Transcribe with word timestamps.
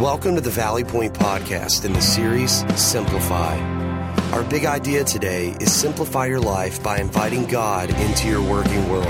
Welcome 0.00 0.34
to 0.34 0.42
the 0.42 0.50
Valley 0.50 0.84
Point 0.84 1.14
Podcast 1.14 1.86
in 1.86 1.94
the 1.94 2.02
series 2.02 2.66
Simplify. 2.78 3.58
Our 4.32 4.44
big 4.44 4.66
idea 4.66 5.04
today 5.04 5.56
is 5.58 5.72
simplify 5.72 6.26
your 6.26 6.38
life 6.38 6.82
by 6.82 6.98
inviting 6.98 7.46
God 7.46 7.88
into 7.88 8.28
your 8.28 8.42
working 8.42 8.90
world. 8.90 9.06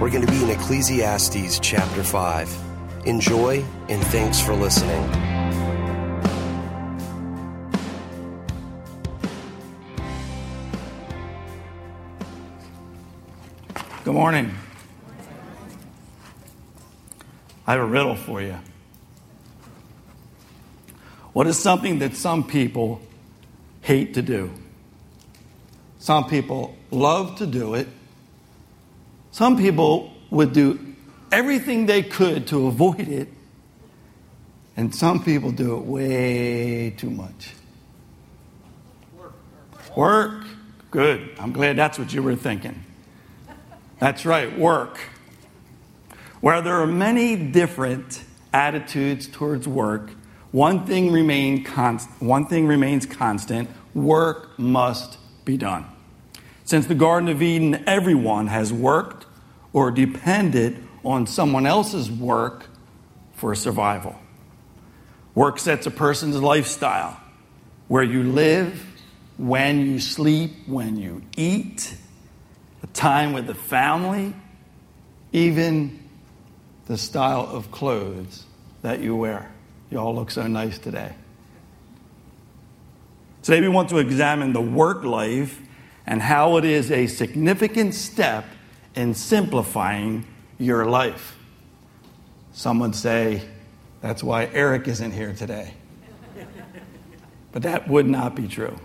We're 0.00 0.10
going 0.10 0.26
to 0.26 0.32
be 0.32 0.42
in 0.42 0.50
Ecclesiastes 0.50 1.60
chapter 1.60 2.02
5. 2.02 3.06
Enjoy 3.06 3.64
and 3.88 4.02
thanks 4.06 4.40
for 4.40 4.52
listening. 4.52 5.08
Good 14.02 14.14
morning. 14.14 14.56
I 17.64 17.74
have 17.74 17.80
a 17.82 17.86
riddle 17.86 18.16
for 18.16 18.42
you. 18.42 18.58
What 21.32 21.46
is 21.46 21.58
something 21.58 22.00
that 22.00 22.14
some 22.14 22.44
people 22.44 23.00
hate 23.82 24.14
to 24.14 24.22
do? 24.22 24.50
Some 25.98 26.28
people 26.28 26.76
love 26.90 27.36
to 27.36 27.46
do 27.46 27.74
it. 27.74 27.88
Some 29.30 29.56
people 29.56 30.12
would 30.30 30.52
do 30.52 30.94
everything 31.30 31.86
they 31.86 32.02
could 32.02 32.46
to 32.48 32.66
avoid 32.66 33.08
it. 33.08 33.28
And 34.76 34.94
some 34.94 35.22
people 35.22 35.52
do 35.52 35.76
it 35.76 35.84
way 35.84 36.90
too 36.90 37.10
much. 37.10 37.54
Work. 39.96 40.44
Good. 40.90 41.30
I'm 41.38 41.52
glad 41.52 41.76
that's 41.76 41.98
what 41.98 42.12
you 42.12 42.22
were 42.22 42.36
thinking. 42.36 42.84
That's 43.98 44.24
right, 44.24 44.58
work. 44.58 44.98
Where 46.40 46.62
there 46.62 46.80
are 46.80 46.86
many 46.86 47.36
different 47.36 48.24
attitudes 48.52 49.26
towards 49.26 49.68
work, 49.68 50.10
one 50.52 50.86
thing, 50.86 51.12
remain 51.12 51.64
const- 51.64 52.08
one 52.18 52.46
thing 52.46 52.66
remains 52.66 53.06
constant 53.06 53.68
work 53.94 54.58
must 54.58 55.18
be 55.44 55.56
done. 55.56 55.86
Since 56.64 56.86
the 56.86 56.94
Garden 56.94 57.28
of 57.28 57.42
Eden, 57.42 57.82
everyone 57.86 58.48
has 58.48 58.72
worked 58.72 59.26
or 59.72 59.90
depended 59.90 60.84
on 61.04 61.26
someone 61.26 61.66
else's 61.66 62.10
work 62.10 62.66
for 63.34 63.54
survival. 63.54 64.16
Work 65.34 65.58
sets 65.58 65.86
a 65.86 65.90
person's 65.90 66.40
lifestyle 66.40 67.18
where 67.88 68.02
you 68.02 68.22
live, 68.22 68.86
when 69.36 69.86
you 69.86 69.98
sleep, 69.98 70.52
when 70.66 70.96
you 70.96 71.22
eat, 71.36 71.94
the 72.80 72.86
time 72.88 73.32
with 73.32 73.46
the 73.46 73.54
family, 73.54 74.34
even 75.32 75.98
the 76.86 76.98
style 76.98 77.46
of 77.46 77.70
clothes 77.70 78.44
that 78.82 79.00
you 79.00 79.16
wear. 79.16 79.50
You 79.90 79.98
all 79.98 80.14
look 80.14 80.30
so 80.30 80.46
nice 80.46 80.78
today. 80.78 81.14
Today, 83.42 83.60
we 83.60 83.68
want 83.68 83.88
to 83.88 83.98
examine 83.98 84.52
the 84.52 84.60
work 84.60 85.02
life 85.02 85.60
and 86.06 86.22
how 86.22 86.56
it 86.58 86.64
is 86.64 86.90
a 86.90 87.06
significant 87.06 87.94
step 87.94 88.44
in 88.94 89.14
simplifying 89.14 90.26
your 90.58 90.84
life. 90.86 91.36
Some 92.52 92.80
would 92.80 92.94
say 92.94 93.42
that's 94.00 94.22
why 94.22 94.46
Eric 94.46 94.88
isn't 94.88 95.12
here 95.12 95.32
today. 95.32 95.74
But 97.52 97.62
that 97.62 97.88
would 97.88 98.06
not 98.06 98.36
be 98.36 98.46
true. 98.46 98.78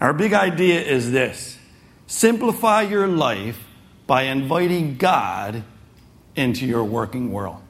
Our 0.00 0.12
big 0.12 0.32
idea 0.32 0.80
is 0.80 1.12
this 1.12 1.58
simplify 2.06 2.82
your 2.82 3.06
life 3.06 3.62
by 4.06 4.24
inviting 4.24 4.96
God 4.96 5.64
into 6.36 6.66
your 6.66 6.84
working 6.84 7.32
world. 7.32 7.60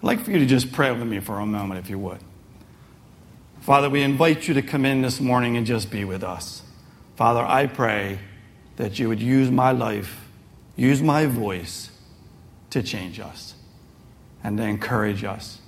I'd 0.00 0.06
like 0.06 0.20
for 0.20 0.30
you 0.30 0.38
to 0.38 0.46
just 0.46 0.72
pray 0.72 0.90
with 0.90 1.06
me 1.06 1.20
for 1.20 1.38
a 1.38 1.46
moment, 1.46 1.78
if 1.78 1.90
you 1.90 1.98
would. 1.98 2.20
Father, 3.60 3.90
we 3.90 4.02
invite 4.02 4.48
you 4.48 4.54
to 4.54 4.62
come 4.62 4.86
in 4.86 5.02
this 5.02 5.20
morning 5.20 5.58
and 5.58 5.66
just 5.66 5.90
be 5.90 6.06
with 6.06 6.24
us. 6.24 6.62
Father, 7.16 7.44
I 7.44 7.66
pray 7.66 8.18
that 8.76 8.98
you 8.98 9.08
would 9.08 9.20
use 9.20 9.50
my 9.50 9.72
life, 9.72 10.26
use 10.74 11.02
my 11.02 11.26
voice 11.26 11.90
to 12.70 12.82
change 12.82 13.20
us 13.20 13.54
and 14.42 14.56
to 14.56 14.64
encourage 14.64 15.22
us 15.22 15.58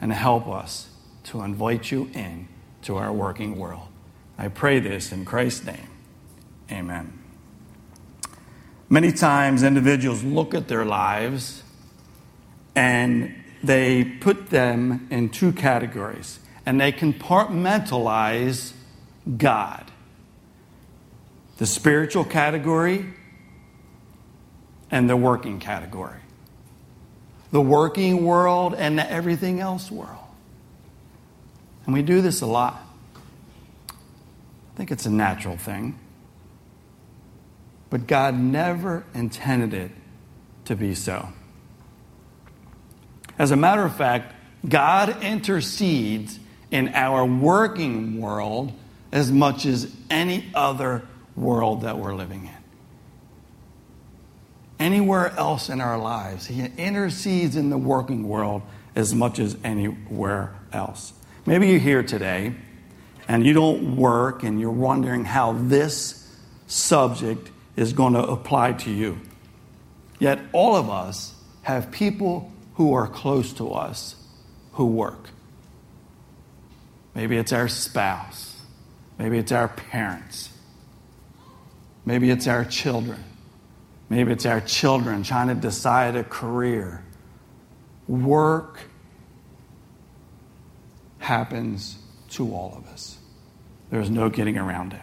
and 0.00 0.14
help 0.14 0.48
us 0.48 0.88
to 1.24 1.42
invite 1.42 1.90
you 1.90 2.08
in 2.14 2.48
to 2.82 2.96
our 2.96 3.12
working 3.12 3.58
world. 3.58 3.88
I 4.38 4.48
pray 4.48 4.80
this 4.80 5.12
in 5.12 5.26
Christ's 5.26 5.66
name. 5.66 5.90
Amen. 6.72 7.18
Many 8.88 9.12
times 9.12 9.62
individuals 9.62 10.24
look 10.24 10.54
at 10.54 10.68
their 10.68 10.86
lives 10.86 11.62
and 12.74 13.43
they 13.66 14.04
put 14.04 14.50
them 14.50 15.06
in 15.10 15.30
two 15.30 15.52
categories 15.52 16.38
and 16.66 16.80
they 16.80 16.92
compartmentalize 16.92 18.72
God 19.36 19.90
the 21.56 21.66
spiritual 21.66 22.24
category 22.24 23.06
and 24.90 25.08
the 25.08 25.16
working 25.16 25.60
category, 25.60 26.20
the 27.52 27.60
working 27.60 28.24
world 28.24 28.74
and 28.74 28.98
the 28.98 29.10
everything 29.10 29.60
else 29.60 29.90
world. 29.90 30.18
And 31.84 31.94
we 31.94 32.02
do 32.02 32.20
this 32.20 32.40
a 32.40 32.46
lot. 32.46 32.82
I 33.88 34.76
think 34.76 34.90
it's 34.90 35.06
a 35.06 35.10
natural 35.10 35.56
thing. 35.56 35.98
But 37.90 38.08
God 38.08 38.36
never 38.36 39.04
intended 39.14 39.72
it 39.74 39.90
to 40.64 40.74
be 40.74 40.94
so. 40.94 41.28
As 43.38 43.50
a 43.50 43.56
matter 43.56 43.84
of 43.84 43.94
fact, 43.96 44.34
God 44.68 45.22
intercedes 45.22 46.38
in 46.70 46.88
our 46.94 47.24
working 47.24 48.20
world 48.20 48.72
as 49.12 49.30
much 49.30 49.66
as 49.66 49.94
any 50.10 50.50
other 50.54 51.02
world 51.36 51.82
that 51.82 51.98
we're 51.98 52.14
living 52.14 52.44
in. 52.46 52.64
Anywhere 54.78 55.30
else 55.36 55.68
in 55.68 55.80
our 55.80 55.98
lives, 55.98 56.46
He 56.46 56.64
intercedes 56.76 57.56
in 57.56 57.70
the 57.70 57.78
working 57.78 58.28
world 58.28 58.62
as 58.94 59.14
much 59.14 59.38
as 59.38 59.56
anywhere 59.64 60.54
else. 60.72 61.12
Maybe 61.46 61.68
you're 61.68 61.78
here 61.78 62.02
today 62.02 62.54
and 63.28 63.44
you 63.44 63.52
don't 63.52 63.96
work 63.96 64.42
and 64.42 64.60
you're 64.60 64.70
wondering 64.70 65.24
how 65.24 65.52
this 65.52 66.28
subject 66.66 67.50
is 67.76 67.92
going 67.92 68.14
to 68.14 68.22
apply 68.22 68.72
to 68.72 68.90
you. 68.90 69.20
Yet 70.18 70.40
all 70.52 70.76
of 70.76 70.88
us 70.90 71.34
have 71.62 71.90
people 71.90 72.50
who 72.74 72.92
are 72.94 73.06
close 73.06 73.52
to 73.54 73.72
us 73.72 74.16
who 74.72 74.86
work. 74.86 75.30
Maybe 77.14 77.36
it's 77.36 77.52
our 77.52 77.68
spouse. 77.68 78.60
Maybe 79.18 79.38
it's 79.38 79.52
our 79.52 79.68
parents. 79.68 80.50
Maybe 82.04 82.30
it's 82.30 82.46
our 82.46 82.64
children. 82.64 83.22
Maybe 84.08 84.32
it's 84.32 84.46
our 84.46 84.60
children 84.60 85.22
trying 85.22 85.48
to 85.48 85.54
decide 85.54 86.16
a 86.16 86.24
career. 86.24 87.04
Work 88.06 88.80
happens 91.18 91.96
to 92.30 92.52
all 92.52 92.74
of 92.76 92.86
us. 92.92 93.16
There's 93.90 94.10
no 94.10 94.28
getting 94.28 94.58
around 94.58 94.92
it. 94.92 95.00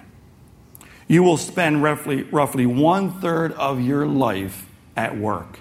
You 1.08 1.24
will 1.24 1.38
spend 1.38 1.82
roughly, 1.82 2.24
roughly 2.24 2.66
one 2.66 3.20
third 3.20 3.54
of 3.54 3.82
your 3.82 4.06
life 4.06 4.66
at 4.96 5.18
work. 5.18 5.60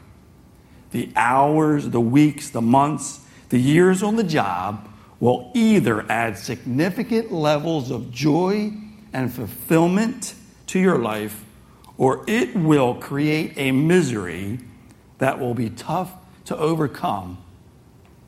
The 0.91 1.11
hours, 1.17 1.89
the 1.91 2.01
weeks, 2.01 2.51
the 2.51 2.61
months, 2.61 3.21
the 3.49 3.59
years 3.59 4.03
on 4.03 4.17
the 4.17 4.25
job 4.25 4.89
will 5.19 5.51
either 5.55 6.11
add 6.11 6.39
significant 6.39 7.31
levels 7.31 7.91
of 7.91 8.11
joy 8.11 8.73
and 9.13 9.33
fulfillment 9.33 10.35
to 10.69 10.79
your 10.79 10.99
life, 10.99 11.45
or 11.99 12.25
it 12.27 12.57
will 12.57 12.95
create 12.95 13.53
a 13.57 13.73
misery 13.73 14.61
that 15.19 15.39
will 15.39 15.55
be 15.55 15.69
tough 15.69 16.13
to 16.47 16.57
overcome 16.57 17.39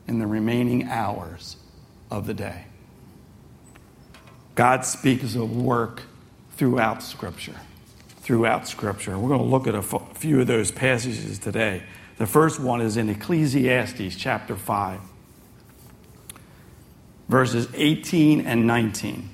in 0.07 0.19
the 0.19 0.27
remaining 0.27 0.87
hours 0.87 1.57
of 2.11 2.27
the 2.27 2.33
day. 2.33 2.65
God 4.55 4.85
speaks 4.85 5.35
of 5.35 5.55
work 5.55 6.03
throughout 6.51 7.01
Scripture. 7.01 7.55
Throughout 8.21 8.67
Scripture. 8.67 9.17
We're 9.17 9.29
going 9.29 9.41
to 9.41 9.47
look 9.47 9.67
at 9.67 9.73
a 9.73 9.81
few 9.81 10.41
of 10.41 10.47
those 10.47 10.69
passages 10.69 11.39
today. 11.39 11.83
The 12.17 12.27
first 12.27 12.59
one 12.59 12.81
is 12.81 12.97
in 12.97 13.09
Ecclesiastes 13.09 14.15
chapter 14.15 14.55
5 14.55 14.99
verses 17.33 17.67
18 17.73 18.41
and 18.41 18.67
19. 18.67 19.29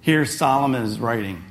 Here 0.00 0.24
Solomon 0.24 0.82
is 0.82 0.98
writing. 0.98 1.44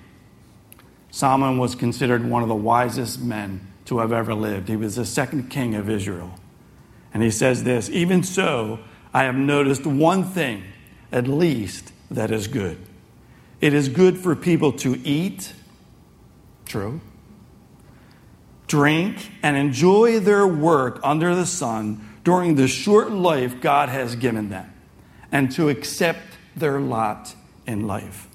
Solomon 1.11 1.59
was 1.59 1.75
considered 1.75 2.27
one 2.27 2.41
of 2.41 2.49
the 2.49 2.55
wisest 2.55 3.21
men 3.21 3.67
to 3.85 3.99
have 3.99 4.11
ever 4.11 4.33
lived. 4.33 4.69
He 4.69 4.75
was 4.75 4.95
the 4.95 5.05
second 5.05 5.49
king 5.49 5.75
of 5.75 5.89
Israel. 5.89 6.33
And 7.13 7.21
he 7.21 7.29
says 7.29 7.63
this 7.63 7.89
Even 7.91 8.23
so, 8.23 8.79
I 9.13 9.25
have 9.25 9.35
noticed 9.35 9.85
one 9.85 10.23
thing, 10.23 10.63
at 11.11 11.27
least, 11.27 11.91
that 12.09 12.31
is 12.31 12.47
good. 12.47 12.79
It 13.61 13.75
is 13.75 13.87
good 13.87 14.17
for 14.17 14.35
people 14.35 14.71
to 14.73 14.99
eat, 15.07 15.53
true, 16.65 17.01
drink, 18.67 19.31
and 19.41 19.57
enjoy 19.57 20.19
their 20.19 20.47
work 20.47 20.99
under 21.03 21.35
the 21.35 21.45
sun 21.45 22.09
during 22.23 22.55
the 22.55 22.67
short 22.67 23.11
life 23.11 23.61
God 23.61 23.89
has 23.89 24.15
given 24.15 24.49
them 24.49 24.73
and 25.31 25.51
to 25.51 25.69
accept 25.69 26.37
their 26.55 26.79
lot 26.79 27.35
in 27.65 27.87
life. 27.87 28.27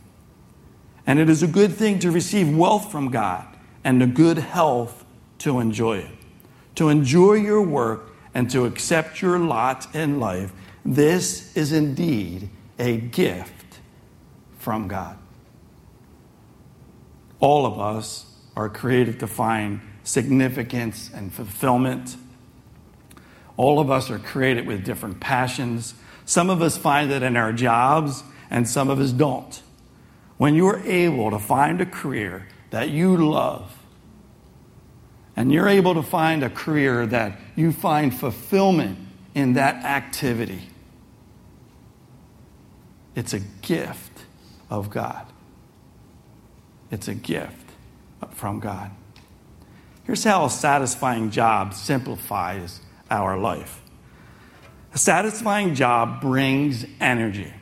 And 1.06 1.18
it 1.18 1.30
is 1.30 1.42
a 1.42 1.46
good 1.46 1.72
thing 1.72 1.98
to 2.00 2.10
receive 2.10 2.54
wealth 2.54 2.92
from 2.92 3.10
God 3.10 3.46
and 3.82 4.00
the 4.00 4.06
good 4.06 4.38
health 4.38 5.04
to 5.38 5.60
enjoy 5.60 5.98
it. 5.98 6.10
To 6.74 6.88
enjoy 6.88 7.34
your 7.34 7.62
work 7.62 8.12
and 8.34 8.50
to 8.50 8.66
accept 8.66 9.22
your 9.22 9.38
lot 9.38 9.94
in 9.94 10.20
life, 10.20 10.52
this 10.84 11.56
is 11.56 11.72
indeed 11.72 12.50
a 12.78 12.98
gift 12.98 13.80
from 14.58 14.88
God. 14.88 15.16
All 17.40 17.64
of 17.64 17.78
us 17.78 18.26
are 18.56 18.68
created 18.68 19.20
to 19.20 19.26
find 19.26 19.80
significance 20.08 21.10
and 21.12 21.32
fulfillment. 21.32 22.16
All 23.58 23.78
of 23.78 23.90
us 23.90 24.10
are 24.10 24.18
created 24.18 24.66
with 24.66 24.82
different 24.82 25.20
passions. 25.20 25.92
Some 26.24 26.48
of 26.48 26.62
us 26.62 26.78
find 26.78 27.10
it 27.10 27.22
in 27.22 27.36
our 27.36 27.52
jobs, 27.52 28.24
and 28.48 28.66
some 28.66 28.88
of 28.88 29.00
us 29.00 29.12
don't. 29.12 29.62
When 30.38 30.54
you're 30.54 30.80
able 30.86 31.30
to 31.30 31.38
find 31.38 31.80
a 31.82 31.86
career 31.86 32.48
that 32.70 32.88
you 32.88 33.18
love, 33.18 33.76
and 35.36 35.52
you're 35.52 35.68
able 35.68 35.94
to 35.94 36.02
find 36.02 36.42
a 36.42 36.48
career 36.48 37.06
that 37.06 37.38
you 37.54 37.70
find 37.70 38.14
fulfillment 38.14 38.98
in 39.34 39.52
that 39.54 39.84
activity, 39.84 40.62
it's 43.14 43.34
a 43.34 43.40
gift 43.40 44.24
of 44.70 44.88
God. 44.88 45.26
It's 46.90 47.08
a 47.08 47.14
gift 47.14 47.72
from 48.30 48.58
God. 48.58 48.90
Here's 50.08 50.24
how 50.24 50.46
a 50.46 50.50
satisfying 50.50 51.30
job 51.30 51.74
simplifies 51.74 52.80
our 53.10 53.36
life 53.36 53.82
a 54.94 54.98
satisfying 54.98 55.74
job 55.74 56.22
brings 56.22 56.86
energy. 56.98 57.52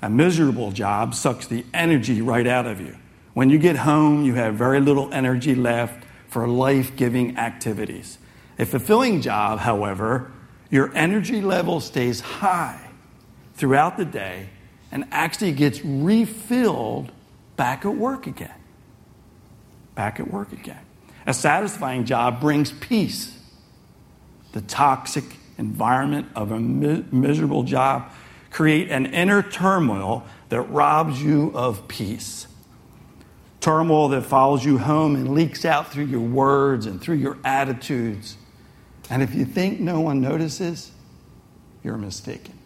A 0.00 0.08
miserable 0.08 0.70
job 0.70 1.12
sucks 1.12 1.48
the 1.48 1.66
energy 1.74 2.22
right 2.22 2.46
out 2.46 2.66
of 2.66 2.80
you. 2.80 2.96
When 3.34 3.50
you 3.50 3.58
get 3.58 3.78
home, 3.78 4.24
you 4.24 4.34
have 4.34 4.54
very 4.54 4.78
little 4.80 5.12
energy 5.12 5.56
left 5.56 6.04
for 6.28 6.46
life 6.46 6.94
giving 6.94 7.36
activities. 7.36 8.18
A 8.60 8.64
fulfilling 8.64 9.20
job, 9.20 9.58
however, 9.58 10.30
your 10.70 10.94
energy 10.94 11.40
level 11.40 11.80
stays 11.80 12.20
high 12.20 12.92
throughout 13.54 13.96
the 13.96 14.04
day 14.04 14.50
and 14.92 15.04
actually 15.10 15.50
gets 15.50 15.84
refilled 15.84 17.10
back 17.56 17.84
at 17.84 17.96
work 17.96 18.28
again. 18.28 18.54
Back 19.96 20.20
at 20.20 20.30
work 20.30 20.52
again. 20.52 20.84
A 21.28 21.34
satisfying 21.34 22.06
job 22.06 22.40
brings 22.40 22.72
peace. 22.72 23.38
The 24.52 24.62
toxic 24.62 25.24
environment 25.58 26.28
of 26.34 26.50
a 26.52 26.58
miserable 26.58 27.64
job 27.64 28.10
create 28.50 28.90
an 28.90 29.04
inner 29.04 29.42
turmoil 29.42 30.24
that 30.48 30.62
robs 30.62 31.22
you 31.22 31.52
of 31.54 31.86
peace. 31.86 32.46
Turmoil 33.60 34.08
that 34.08 34.22
follows 34.22 34.64
you 34.64 34.78
home 34.78 35.16
and 35.16 35.34
leaks 35.34 35.66
out 35.66 35.92
through 35.92 36.06
your 36.06 36.26
words 36.26 36.86
and 36.86 36.98
through 36.98 37.16
your 37.16 37.36
attitudes. 37.44 38.38
And 39.10 39.22
if 39.22 39.34
you 39.34 39.44
think 39.44 39.80
no 39.80 40.00
one 40.00 40.22
notices, 40.22 40.92
you're 41.84 41.98
mistaken. 41.98 42.58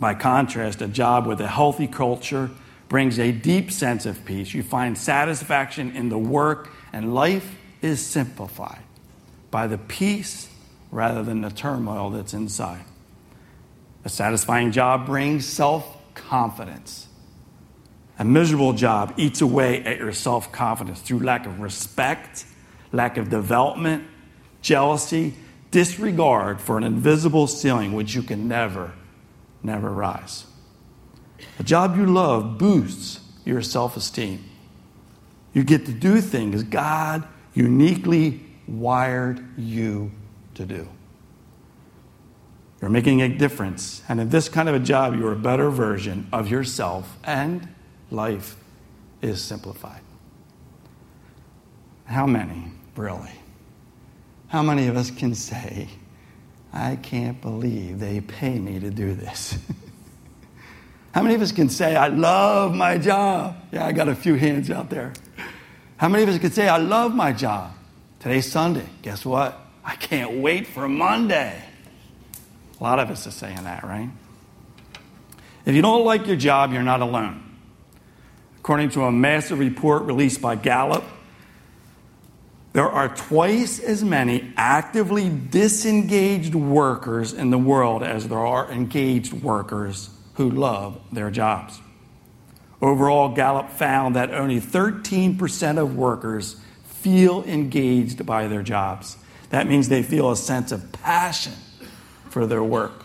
By 0.00 0.14
contrast, 0.14 0.80
a 0.80 0.88
job 0.88 1.26
with 1.26 1.42
a 1.42 1.48
healthy 1.48 1.86
culture 1.86 2.50
brings 2.88 3.18
a 3.18 3.32
deep 3.32 3.70
sense 3.70 4.06
of 4.06 4.24
peace. 4.24 4.54
You 4.54 4.62
find 4.62 4.96
satisfaction 4.96 5.96
in 5.96 6.08
the 6.08 6.18
work, 6.18 6.70
and 6.92 7.14
life 7.14 7.56
is 7.82 8.04
simplified 8.04 8.82
by 9.50 9.66
the 9.66 9.78
peace 9.78 10.48
rather 10.90 11.22
than 11.22 11.40
the 11.40 11.50
turmoil 11.50 12.10
that's 12.10 12.34
inside. 12.34 12.84
A 14.04 14.08
satisfying 14.08 14.70
job 14.70 15.06
brings 15.06 15.46
self 15.46 15.96
confidence. 16.14 17.08
A 18.18 18.24
miserable 18.24 18.74
job 18.74 19.14
eats 19.16 19.40
away 19.40 19.82
at 19.84 19.98
your 19.98 20.12
self 20.12 20.52
confidence 20.52 21.00
through 21.00 21.20
lack 21.20 21.46
of 21.46 21.60
respect, 21.60 22.44
lack 22.92 23.16
of 23.16 23.28
development, 23.30 24.04
jealousy, 24.62 25.34
disregard 25.70 26.60
for 26.60 26.78
an 26.78 26.84
invisible 26.84 27.46
ceiling 27.46 27.92
which 27.92 28.14
you 28.14 28.22
can 28.22 28.46
never 28.46 28.92
never 29.64 29.90
rise. 29.90 30.46
A 31.58 31.62
job 31.62 31.96
you 31.96 32.06
love 32.06 32.58
boosts 32.58 33.20
your 33.44 33.62
self 33.62 33.96
esteem. 33.96 34.44
You 35.52 35.62
get 35.62 35.86
to 35.86 35.92
do 35.92 36.20
things 36.20 36.62
God 36.64 37.26
uniquely 37.54 38.40
wired 38.66 39.44
you 39.56 40.10
to 40.54 40.66
do. 40.66 40.88
You're 42.80 42.90
making 42.90 43.22
a 43.22 43.28
difference. 43.28 44.02
And 44.08 44.20
in 44.20 44.28
this 44.28 44.48
kind 44.48 44.68
of 44.68 44.74
a 44.74 44.80
job, 44.80 45.16
you're 45.16 45.32
a 45.32 45.36
better 45.36 45.70
version 45.70 46.26
of 46.32 46.50
yourself, 46.50 47.16
and 47.24 47.68
life 48.10 48.56
is 49.22 49.42
simplified. 49.42 50.02
How 52.04 52.26
many, 52.26 52.72
really? 52.96 53.32
How 54.48 54.62
many 54.62 54.88
of 54.88 54.96
us 54.96 55.10
can 55.10 55.34
say, 55.34 55.88
I 56.72 56.96
can't 56.96 57.40
believe 57.40 58.00
they 58.00 58.20
pay 58.20 58.58
me 58.58 58.80
to 58.80 58.90
do 58.90 59.14
this. 59.14 59.56
How 61.14 61.22
many 61.22 61.36
of 61.36 61.42
us 61.42 61.52
can 61.52 61.68
say, 61.68 61.94
I 61.94 62.08
love 62.08 62.74
my 62.74 62.98
job? 62.98 63.56
Yeah, 63.70 63.86
I 63.86 63.92
got 63.92 64.08
a 64.08 64.16
few 64.16 64.34
hands 64.34 64.68
out 64.68 64.90
there. 64.90 65.12
How 65.96 66.08
many 66.08 66.24
of 66.24 66.28
us 66.28 66.40
can 66.40 66.50
say, 66.50 66.66
I 66.66 66.78
love 66.78 67.14
my 67.14 67.30
job? 67.30 67.72
Today's 68.18 68.50
Sunday. 68.50 68.88
Guess 69.02 69.24
what? 69.24 69.56
I 69.84 69.94
can't 69.94 70.38
wait 70.38 70.66
for 70.66 70.88
Monday. 70.88 71.62
A 72.80 72.82
lot 72.82 72.98
of 72.98 73.10
us 73.10 73.28
are 73.28 73.30
saying 73.30 73.62
that, 73.62 73.84
right? 73.84 74.10
If 75.64 75.76
you 75.76 75.82
don't 75.82 76.04
like 76.04 76.26
your 76.26 76.34
job, 76.34 76.72
you're 76.72 76.82
not 76.82 77.00
alone. 77.00 77.58
According 78.58 78.90
to 78.90 79.04
a 79.04 79.12
massive 79.12 79.60
report 79.60 80.02
released 80.02 80.42
by 80.42 80.56
Gallup, 80.56 81.04
there 82.72 82.90
are 82.90 83.14
twice 83.14 83.78
as 83.78 84.02
many 84.02 84.52
actively 84.56 85.28
disengaged 85.28 86.56
workers 86.56 87.32
in 87.32 87.50
the 87.50 87.58
world 87.58 88.02
as 88.02 88.26
there 88.26 88.44
are 88.44 88.68
engaged 88.68 89.32
workers 89.32 90.10
who 90.34 90.50
love 90.50 91.00
their 91.12 91.30
jobs. 91.30 91.80
Overall, 92.80 93.34
Gallup 93.34 93.70
found 93.70 94.16
that 94.16 94.32
only 94.32 94.60
13% 94.60 95.78
of 95.78 95.96
workers 95.96 96.56
feel 96.84 97.44
engaged 97.44 98.26
by 98.26 98.46
their 98.46 98.62
jobs. 98.62 99.16
That 99.50 99.66
means 99.66 99.88
they 99.88 100.02
feel 100.02 100.30
a 100.30 100.36
sense 100.36 100.72
of 100.72 100.92
passion 100.92 101.54
for 102.30 102.46
their 102.46 102.64
work, 102.64 103.04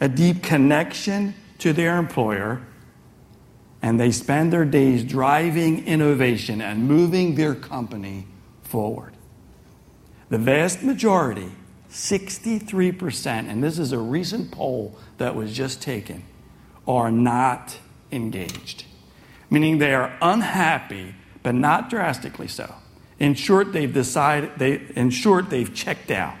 a 0.00 0.08
deep 0.08 0.42
connection 0.42 1.34
to 1.58 1.72
their 1.72 1.96
employer 1.96 2.60
and 3.84 4.00
they 4.00 4.10
spend 4.10 4.50
their 4.50 4.64
days 4.64 5.04
driving 5.04 5.86
innovation 5.86 6.62
and 6.62 6.88
moving 6.88 7.34
their 7.34 7.54
company 7.54 8.26
forward. 8.62 9.12
The 10.30 10.38
vast 10.38 10.82
majority, 10.82 11.52
63%, 11.94 13.48
and 13.48 13.62
this 13.62 13.78
is 13.78 13.92
a 13.92 13.98
recent 13.98 14.50
poll 14.50 14.98
that 15.18 15.36
was 15.36 15.52
just 15.52 15.80
taken, 15.80 16.24
are 16.88 17.12
not 17.12 17.78
engaged, 18.10 18.84
meaning 19.48 19.78
they 19.78 19.94
are 19.94 20.12
unhappy, 20.20 21.14
but 21.44 21.54
not 21.54 21.88
drastically 21.88 22.48
so. 22.48 22.74
In 23.20 23.34
short, 23.34 23.72
they've 23.72 23.92
decided, 23.92 24.50
they, 24.56 24.82
in 24.96 25.10
short, 25.10 25.50
they've 25.50 25.72
checked 25.72 26.10
out. 26.10 26.34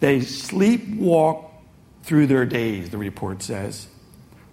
They 0.00 0.18
sleepwalk 0.18 1.48
through 2.02 2.26
their 2.26 2.44
days, 2.44 2.90
the 2.90 2.98
report 2.98 3.42
says, 3.42 3.88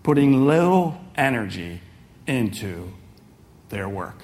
putting 0.03 0.47
little 0.47 1.01
energy 1.17 1.81
into 2.25 2.93
their 3.67 3.89
work. 3.89 4.23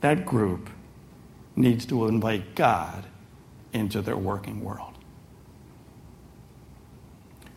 That 0.00 0.26
group 0.26 0.70
needs 1.54 1.86
to 1.86 2.08
invite 2.08 2.56
God 2.56 3.04
into 3.76 4.02
their 4.02 4.16
working 4.16 4.64
world. 4.64 4.94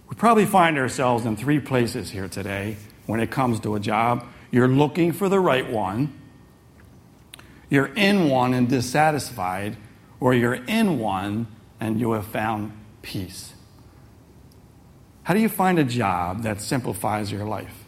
We 0.09 0.15
probably 0.15 0.45
find 0.45 0.77
ourselves 0.77 1.25
in 1.25 1.37
three 1.37 1.59
places 1.59 2.11
here 2.11 2.27
today 2.27 2.77
when 3.05 3.19
it 3.19 3.31
comes 3.31 3.59
to 3.61 3.75
a 3.75 3.79
job. 3.79 4.25
You're 4.51 4.67
looking 4.67 5.11
for 5.11 5.29
the 5.29 5.39
right 5.39 5.69
one, 5.69 6.13
you're 7.69 7.93
in 7.95 8.29
one 8.29 8.53
and 8.53 8.67
dissatisfied, 8.67 9.77
or 10.19 10.33
you're 10.33 10.55
in 10.55 10.99
one 10.99 11.47
and 11.79 11.99
you 11.99 12.11
have 12.11 12.25
found 12.25 12.73
peace. 13.01 13.53
How 15.23 15.33
do 15.35 15.39
you 15.39 15.49
find 15.49 15.77
a 15.77 15.83
job 15.83 16.41
that 16.43 16.59
simplifies 16.59 17.31
your 17.31 17.45
life? 17.45 17.83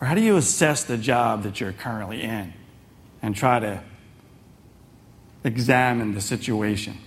Or 0.00 0.08
how 0.08 0.14
do 0.14 0.20
you 0.20 0.36
assess 0.36 0.84
the 0.84 0.98
job 0.98 1.44
that 1.44 1.60
you're 1.60 1.72
currently 1.72 2.20
in 2.22 2.52
and 3.22 3.34
try 3.34 3.60
to 3.60 3.82
examine 5.44 6.14
the 6.14 6.20
situation? 6.20 6.98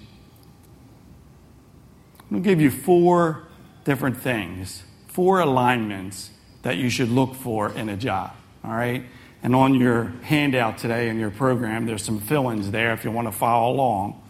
I'm 2.29 2.35
going 2.35 2.43
to 2.43 2.49
give 2.49 2.61
you 2.61 2.69
four 2.69 3.47
different 3.85 4.17
things, 4.17 4.83
four 5.07 5.39
alignments 5.39 6.29
that 6.61 6.77
you 6.77 6.89
should 6.89 7.09
look 7.09 7.33
for 7.33 7.71
in 7.73 7.89
a 7.89 7.97
job. 7.97 8.35
All 8.63 8.71
right? 8.71 9.03
And 9.41 9.55
on 9.55 9.73
your 9.73 10.05
handout 10.21 10.77
today 10.77 11.09
in 11.09 11.17
your 11.17 11.31
program, 11.31 11.87
there's 11.87 12.03
some 12.03 12.19
fill 12.19 12.49
ins 12.49 12.69
there 12.69 12.93
if 12.93 13.03
you 13.03 13.09
want 13.09 13.27
to 13.27 13.31
follow 13.31 13.73
along. 13.73 14.21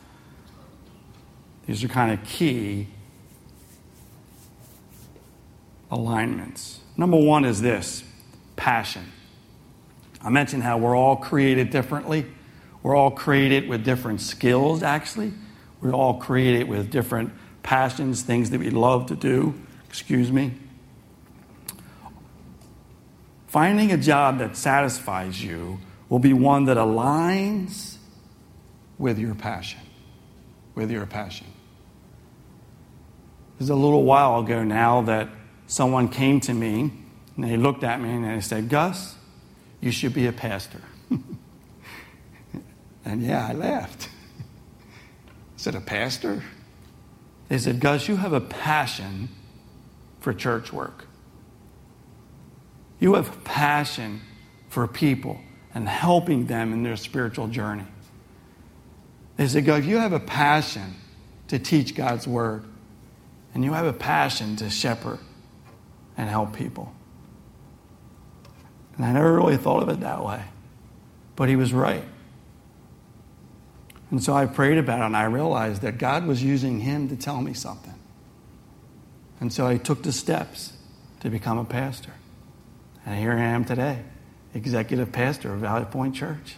These 1.65 1.84
are 1.84 1.89
kind 1.89 2.12
of 2.12 2.24
key 2.25 2.88
alignments. 5.91 6.79
Number 6.96 7.18
one 7.18 7.44
is 7.44 7.62
this 7.62 8.03
passion. 8.56 9.12
I 10.22 10.29
mentioned 10.29 10.63
how 10.63 10.77
we're 10.77 10.96
all 10.96 11.18
created 11.18 11.70
differently. 11.70 12.25
We're 12.82 12.96
all 12.96 13.12
created 13.12 13.68
with 13.68 13.84
different 13.84 14.22
skills, 14.22 14.84
actually. 14.84 15.34
We're 15.82 15.94
all 15.94 16.20
created 16.20 16.68
with 16.68 16.91
different 16.91 17.34
passions, 17.63 18.22
things 18.22 18.50
that 18.51 18.60
we 18.60 18.70
love 18.70 19.08
to 19.08 19.16
do. 19.16 19.54
Excuse 19.88 20.32
me. 20.32 20.54
Finding 23.48 23.92
a 23.92 23.98
job 23.98 24.38
that 24.39 24.56
satisfies 24.56 25.44
you 25.44 25.80
will 26.08 26.20
be 26.20 26.34
one 26.34 26.66
that 26.66 26.78
aligns 26.78 27.98
with 28.98 29.18
your 29.18 29.34
passion. 29.34 29.80
With 30.75 30.92
your 30.92 31.06
passion. 31.06 31.48
It 33.56 33.63
was 33.63 33.70
a 33.70 33.75
little 33.75 34.04
while 34.04 34.39
ago 34.39 34.63
now 34.63 35.01
that 35.01 35.30
someone 35.68 36.10
came 36.10 36.39
to 36.42 36.54
me 36.54 36.92
and 37.36 37.44
they 37.44 37.58
looked 37.58 37.84
at 37.84 38.00
me 38.00 38.10
and 38.10 38.25
they 38.25 38.42
said, 38.42 38.70
Gus, 38.70 39.16
you 39.82 39.92
should 39.92 40.13
be 40.13 40.28
a 40.28 40.32
pastor. 40.32 40.82
and 43.06 43.22
yeah, 43.24 43.48
I 43.48 43.54
laughed. 43.54 44.10
I 45.30 45.58
said, 45.58 45.75
A 45.75 45.82
pastor? 45.82 46.44
They 47.50 47.58
said, 47.58 47.79
Gus, 47.79 48.08
you 48.08 48.15
have 48.15 48.32
a 48.32 48.41
passion 48.41 49.29
for 50.20 50.34
church 50.34 50.72
work. 50.72 51.08
You 53.00 53.15
have 53.15 53.29
a 53.36 53.39
passion 53.41 54.22
for 54.70 54.88
people 54.88 55.39
and 55.74 55.88
helping 55.88 56.46
them 56.46 56.74
in 56.74 56.84
their 56.84 56.96
spiritual 56.96 57.48
journey. 57.48 57.86
They 59.38 59.48
said, 59.48 59.65
God, 59.65 59.84
you 59.84 59.98
have 59.98 60.13
a 60.13 60.20
passion 60.20 60.96
to 61.48 61.58
teach 61.58 61.96
God's 61.96 62.27
word, 62.27 62.65
and 63.53 63.63
you 63.63 63.74
have 63.74 63.86
a 63.86 63.94
passion 63.94 64.56
to 64.58 64.70
shepherd 64.70 65.20
and 66.18 66.29
help 66.29 66.56
people. 66.56 66.94
And 68.98 69.06
I 69.06 69.13
never 69.13 69.34
really 69.34 69.58
thought 69.58 69.82
of 69.82 69.89
it 69.89 70.01
that 70.01 70.24
way. 70.24 70.44
But 71.36 71.50
he 71.50 71.56
was 71.56 71.74
right. 71.74 72.03
And 74.12 74.24
so 74.24 74.34
I 74.34 74.48
prayed 74.48 74.78
about 74.78 75.01
it 75.01 75.06
and 75.06 75.18
I 75.18 75.25
realized 75.25 75.82
that 75.84 75.98
God 75.98 76.25
was 76.25 76.44
using 76.44 76.80
him 76.80 77.10
to 77.10 77.16
tell 77.16 77.42
me 77.42 77.54
something. 77.54 77.94
And 79.39 79.54
so 79.54 79.68
I 79.68 79.78
took 79.78 80.04
the 80.04 80.12
steps 80.12 80.74
to 81.22 81.30
become 81.30 81.58
a 81.58 81.66
pastor. 81.66 82.12
And 83.06 83.18
here 83.18 83.34
I 83.34 83.42
am 83.42 83.66
today, 83.66 84.04
executive 84.54 85.12
pastor 85.12 85.54
of 85.54 85.60
Valley 85.60 85.86
Point 85.86 86.16
Church. 86.16 86.56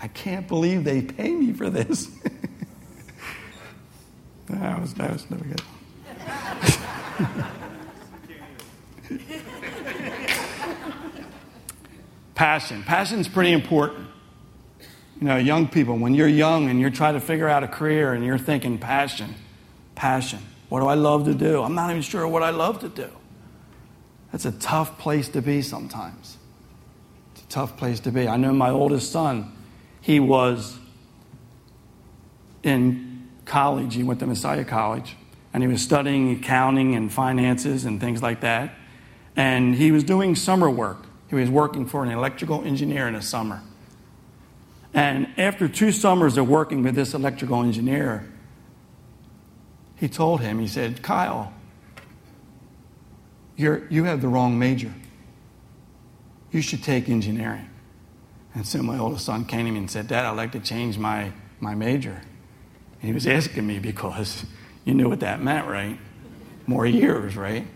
I 0.00 0.08
can't 0.08 0.46
believe 0.46 0.84
they 0.84 1.02
pay 1.02 1.30
me 1.30 1.52
for 1.52 1.68
this. 1.68 2.06
that, 4.46 4.80
was, 4.80 4.94
that 4.94 5.12
was 5.12 5.28
never 5.28 5.44
good. 5.44 5.60
Passion. 12.34 12.82
Passion 12.84 13.18
is 13.18 13.26
pretty 13.26 13.52
important. 13.52 14.08
You 15.20 15.26
know, 15.26 15.36
young 15.36 15.66
people, 15.66 15.98
when 15.98 16.14
you're 16.14 16.28
young 16.28 16.70
and 16.70 16.80
you're 16.80 16.90
trying 16.90 17.14
to 17.14 17.20
figure 17.20 17.48
out 17.48 17.64
a 17.64 17.68
career 17.68 18.12
and 18.12 18.24
you're 18.24 18.38
thinking 18.38 18.78
passion, 18.78 19.34
passion. 19.94 20.38
What 20.68 20.80
do 20.80 20.86
I 20.86 20.94
love 20.94 21.24
to 21.24 21.34
do? 21.34 21.62
I'm 21.62 21.74
not 21.74 21.90
even 21.90 22.02
sure 22.02 22.28
what 22.28 22.42
I 22.42 22.50
love 22.50 22.80
to 22.80 22.88
do. 22.88 23.10
That's 24.30 24.44
a 24.44 24.52
tough 24.52 24.98
place 24.98 25.28
to 25.30 25.42
be 25.42 25.62
sometimes. 25.62 26.36
It's 27.32 27.42
a 27.42 27.48
tough 27.48 27.76
place 27.76 28.00
to 28.00 28.12
be. 28.12 28.28
I 28.28 28.36
know 28.36 28.52
my 28.52 28.70
oldest 28.70 29.10
son, 29.10 29.52
he 30.00 30.20
was 30.20 30.78
in 32.62 33.28
college. 33.44 33.94
He 33.94 34.02
went 34.02 34.20
to 34.20 34.26
Messiah 34.26 34.64
College 34.64 35.16
and 35.52 35.62
he 35.62 35.68
was 35.68 35.82
studying 35.82 36.30
accounting 36.30 36.94
and 36.94 37.10
finances 37.10 37.84
and 37.84 38.00
things 38.00 38.22
like 38.22 38.42
that. 38.42 38.74
And 39.34 39.74
he 39.74 39.90
was 39.90 40.04
doing 40.04 40.36
summer 40.36 40.70
work. 40.70 41.06
He 41.28 41.34
was 41.34 41.50
working 41.50 41.86
for 41.86 42.04
an 42.04 42.10
electrical 42.10 42.62
engineer 42.64 43.08
in 43.08 43.14
the 43.14 43.22
summer. 43.22 43.62
And 44.94 45.28
after 45.36 45.68
two 45.68 45.92
summers 45.92 46.36
of 46.36 46.48
working 46.48 46.82
with 46.82 46.94
this 46.94 47.14
electrical 47.14 47.62
engineer, 47.62 48.26
he 49.96 50.08
told 50.08 50.40
him, 50.40 50.58
he 50.58 50.66
said, 50.66 51.02
Kyle, 51.02 51.52
you're, 53.56 53.86
you 53.88 54.04
have 54.04 54.20
the 54.20 54.28
wrong 54.28 54.58
major. 54.58 54.94
You 56.50 56.62
should 56.62 56.82
take 56.82 57.08
engineering. 57.08 57.68
And 58.54 58.66
so 58.66 58.82
my 58.82 58.98
oldest 58.98 59.26
son 59.26 59.44
came 59.44 59.66
to 59.66 59.72
me 59.72 59.78
and 59.78 59.90
said, 59.90 60.08
Dad, 60.08 60.24
I'd 60.24 60.36
like 60.36 60.52
to 60.52 60.60
change 60.60 60.98
my, 60.98 61.32
my 61.60 61.74
major. 61.74 62.20
And 63.00 63.02
he 63.02 63.12
was 63.12 63.26
asking 63.26 63.66
me 63.66 63.78
because 63.78 64.44
you 64.84 64.94
knew 64.94 65.08
what 65.08 65.20
that 65.20 65.42
meant, 65.42 65.66
right? 65.68 65.98
More 66.66 66.86
years, 66.86 67.36
right? 67.36 67.66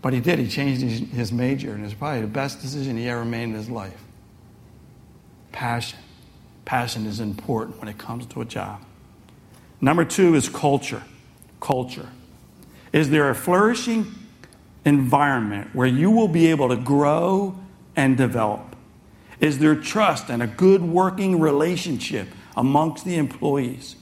But 0.00 0.12
he 0.12 0.20
did. 0.20 0.38
He 0.38 0.48
changed 0.48 0.82
his, 0.82 1.00
his 1.10 1.32
major, 1.32 1.72
and 1.72 1.80
it 1.80 1.84
was 1.84 1.94
probably 1.94 2.20
the 2.20 2.28
best 2.28 2.60
decision 2.60 2.96
he 2.96 3.08
ever 3.08 3.24
made 3.24 3.44
in 3.44 3.54
his 3.54 3.68
life. 3.68 4.04
Passion. 5.52 5.98
Passion 6.64 7.06
is 7.06 7.20
important 7.20 7.78
when 7.78 7.88
it 7.88 7.98
comes 7.98 8.26
to 8.26 8.40
a 8.40 8.44
job. 8.44 8.82
Number 9.80 10.04
two 10.04 10.34
is 10.34 10.48
culture. 10.48 11.02
Culture. 11.60 12.08
Is 12.92 13.10
there 13.10 13.30
a 13.30 13.34
flourishing 13.34 14.14
environment 14.84 15.74
where 15.74 15.86
you 15.86 16.10
will 16.10 16.28
be 16.28 16.48
able 16.48 16.68
to 16.68 16.76
grow 16.76 17.58
and 17.96 18.16
develop? 18.16 18.76
Is 19.40 19.58
there 19.58 19.76
trust 19.76 20.30
and 20.30 20.42
a 20.42 20.46
good 20.46 20.82
working 20.82 21.38
relationship 21.38 22.28
amongst 22.56 23.04
the 23.04 23.16
employees? 23.16 23.96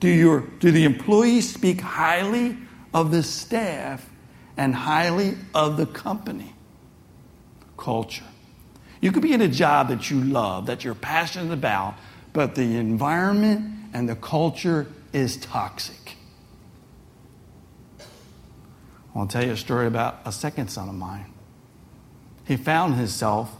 Do, 0.00 0.08
your, 0.08 0.40
do 0.60 0.70
the 0.70 0.84
employees 0.84 1.52
speak 1.52 1.80
highly 1.80 2.58
of 2.92 3.10
the 3.10 3.22
staff 3.22 4.08
and 4.56 4.74
highly 4.74 5.36
of 5.54 5.76
the 5.76 5.86
company? 5.86 6.54
Culture. 7.76 8.24
You 9.04 9.12
could 9.12 9.22
be 9.22 9.34
in 9.34 9.42
a 9.42 9.48
job 9.48 9.88
that 9.88 10.10
you 10.10 10.18
love, 10.18 10.64
that 10.64 10.82
you're 10.82 10.94
passionate 10.94 11.52
about, 11.52 11.96
but 12.32 12.54
the 12.54 12.78
environment 12.78 13.90
and 13.92 14.08
the 14.08 14.16
culture 14.16 14.86
is 15.12 15.36
toxic. 15.36 16.16
I'll 19.14 19.26
tell 19.26 19.44
you 19.44 19.52
a 19.52 19.58
story 19.58 19.86
about 19.86 20.20
a 20.24 20.32
second 20.32 20.68
son 20.68 20.88
of 20.88 20.94
mine. 20.94 21.26
He 22.46 22.56
found 22.56 22.94
himself 22.94 23.54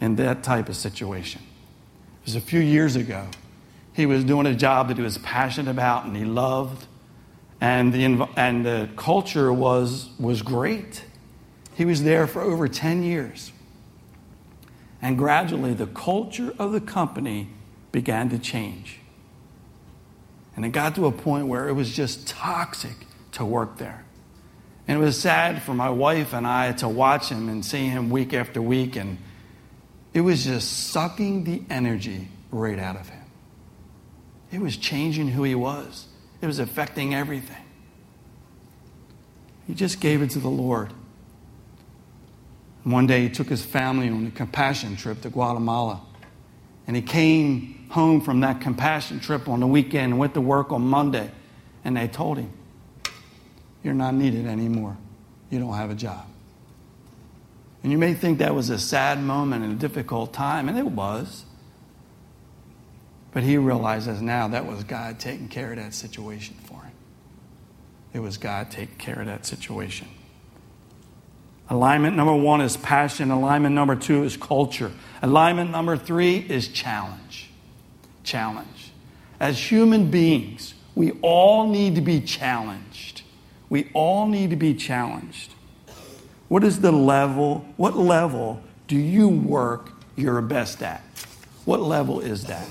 in 0.00 0.14
that 0.16 0.44
type 0.44 0.68
of 0.68 0.76
situation. 0.76 1.42
It 2.20 2.26
was 2.26 2.36
a 2.36 2.40
few 2.40 2.60
years 2.60 2.94
ago. 2.94 3.26
He 3.92 4.06
was 4.06 4.22
doing 4.22 4.46
a 4.46 4.54
job 4.54 4.86
that 4.86 4.96
he 4.96 5.02
was 5.02 5.18
passionate 5.18 5.68
about 5.68 6.04
and 6.04 6.16
he 6.16 6.24
loved, 6.24 6.86
and 7.60 7.92
the, 7.92 8.28
and 8.36 8.64
the 8.64 8.88
culture 8.94 9.52
was, 9.52 10.10
was 10.20 10.42
great. 10.42 11.04
He 11.74 11.84
was 11.84 12.04
there 12.04 12.28
for 12.28 12.40
over 12.40 12.68
10 12.68 13.02
years. 13.02 13.50
And 15.02 15.16
gradually, 15.16 15.74
the 15.74 15.86
culture 15.86 16.54
of 16.58 16.72
the 16.72 16.80
company 16.80 17.48
began 17.92 18.28
to 18.30 18.38
change. 18.38 19.00
And 20.56 20.64
it 20.64 20.70
got 20.70 20.94
to 20.96 21.06
a 21.06 21.12
point 21.12 21.46
where 21.46 21.68
it 21.68 21.72
was 21.72 21.94
just 21.94 22.28
toxic 22.28 23.06
to 23.32 23.44
work 23.44 23.78
there. 23.78 24.04
And 24.86 24.98
it 24.98 25.00
was 25.00 25.18
sad 25.18 25.62
for 25.62 25.72
my 25.72 25.88
wife 25.88 26.32
and 26.34 26.46
I 26.46 26.72
to 26.72 26.88
watch 26.88 27.28
him 27.28 27.48
and 27.48 27.64
see 27.64 27.86
him 27.86 28.10
week 28.10 28.34
after 28.34 28.60
week. 28.60 28.96
And 28.96 29.18
it 30.12 30.20
was 30.20 30.44
just 30.44 30.88
sucking 30.88 31.44
the 31.44 31.62
energy 31.70 32.28
right 32.50 32.78
out 32.78 32.96
of 32.96 33.08
him. 33.08 33.24
It 34.52 34.60
was 34.60 34.76
changing 34.76 35.28
who 35.28 35.44
he 35.44 35.54
was, 35.54 36.06
it 36.40 36.46
was 36.46 36.58
affecting 36.58 37.14
everything. 37.14 37.64
He 39.66 39.74
just 39.74 40.00
gave 40.00 40.20
it 40.20 40.30
to 40.30 40.40
the 40.40 40.48
Lord. 40.48 40.92
One 42.84 43.06
day 43.06 43.22
he 43.22 43.28
took 43.28 43.48
his 43.48 43.64
family 43.64 44.08
on 44.08 44.26
a 44.26 44.30
compassion 44.30 44.96
trip 44.96 45.20
to 45.22 45.30
Guatemala. 45.30 46.00
And 46.86 46.96
he 46.96 47.02
came 47.02 47.86
home 47.90 48.20
from 48.20 48.40
that 48.40 48.60
compassion 48.60 49.20
trip 49.20 49.48
on 49.48 49.60
the 49.60 49.66
weekend 49.66 50.12
and 50.12 50.18
went 50.18 50.34
to 50.34 50.40
work 50.40 50.72
on 50.72 50.82
Monday. 50.82 51.30
And 51.84 51.96
they 51.96 52.08
told 52.08 52.38
him, 52.38 52.52
you're 53.82 53.94
not 53.94 54.14
needed 54.14 54.46
anymore. 54.46 54.96
You 55.50 55.58
don't 55.58 55.74
have 55.74 55.90
a 55.90 55.94
job. 55.94 56.26
And 57.82 57.90
you 57.90 57.98
may 57.98 58.14
think 58.14 58.38
that 58.38 58.54
was 58.54 58.70
a 58.70 58.78
sad 58.78 59.20
moment 59.20 59.64
and 59.64 59.72
a 59.72 59.76
difficult 59.76 60.32
time, 60.32 60.68
and 60.68 60.78
it 60.78 60.86
was. 60.86 61.44
But 63.32 63.42
he 63.42 63.56
realizes 63.56 64.20
now 64.20 64.48
that 64.48 64.66
was 64.66 64.84
God 64.84 65.18
taking 65.18 65.48
care 65.48 65.70
of 65.70 65.78
that 65.78 65.94
situation 65.94 66.56
for 66.64 66.82
him. 66.82 66.92
It 68.12 68.18
was 68.18 68.36
God 68.36 68.70
taking 68.70 68.96
care 68.96 69.20
of 69.20 69.26
that 69.26 69.46
situation. 69.46 70.08
Alignment 71.70 72.16
number 72.16 72.34
one 72.34 72.60
is 72.60 72.76
passion. 72.76 73.30
Alignment 73.30 73.76
number 73.76 73.94
two 73.94 74.24
is 74.24 74.36
culture. 74.36 74.90
Alignment 75.22 75.70
number 75.70 75.96
three 75.96 76.36
is 76.36 76.66
challenge. 76.66 77.50
Challenge. 78.24 78.90
As 79.38 79.70
human 79.70 80.10
beings, 80.10 80.74
we 80.96 81.12
all 81.22 81.68
need 81.68 81.94
to 81.94 82.00
be 82.00 82.20
challenged. 82.20 83.22
We 83.68 83.88
all 83.94 84.26
need 84.26 84.50
to 84.50 84.56
be 84.56 84.74
challenged. 84.74 85.54
What 86.48 86.64
is 86.64 86.80
the 86.80 86.90
level? 86.90 87.64
What 87.76 87.96
level 87.96 88.60
do 88.88 88.96
you 88.96 89.28
work 89.28 89.92
your 90.16 90.42
best 90.42 90.82
at? 90.82 91.02
What 91.64 91.80
level 91.80 92.18
is 92.18 92.46
that? 92.46 92.66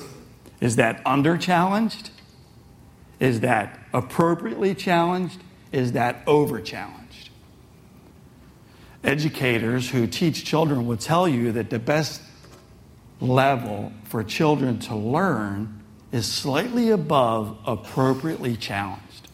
Is 0.59 0.75
that 0.75 1.01
under 1.05 1.37
challenged? 1.37 2.09
Is 3.21 3.39
that 3.39 3.79
appropriately 3.93 4.75
challenged? 4.75 5.39
Is 5.71 5.93
that 5.93 6.21
over 6.27 6.59
challenged? 6.59 6.98
Educators 9.03 9.89
who 9.89 10.07
teach 10.07 10.43
children 10.43 10.85
will 10.85 10.97
tell 10.97 11.27
you 11.27 11.53
that 11.53 11.69
the 11.69 11.79
best 11.79 12.21
level 13.21 13.93
for 14.03 14.23
children 14.23 14.79
to 14.79 14.95
learn 14.95 15.81
is 16.11 16.29
slightly 16.29 16.89
above 16.89 17.57
appropriately 17.65 18.57
challenged. 18.57 19.29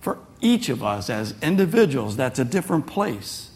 For 0.00 0.18
each 0.40 0.68
of 0.68 0.84
us 0.84 1.10
as 1.10 1.34
individuals, 1.42 2.16
that's 2.16 2.38
a 2.38 2.44
different 2.44 2.86
place. 2.86 3.50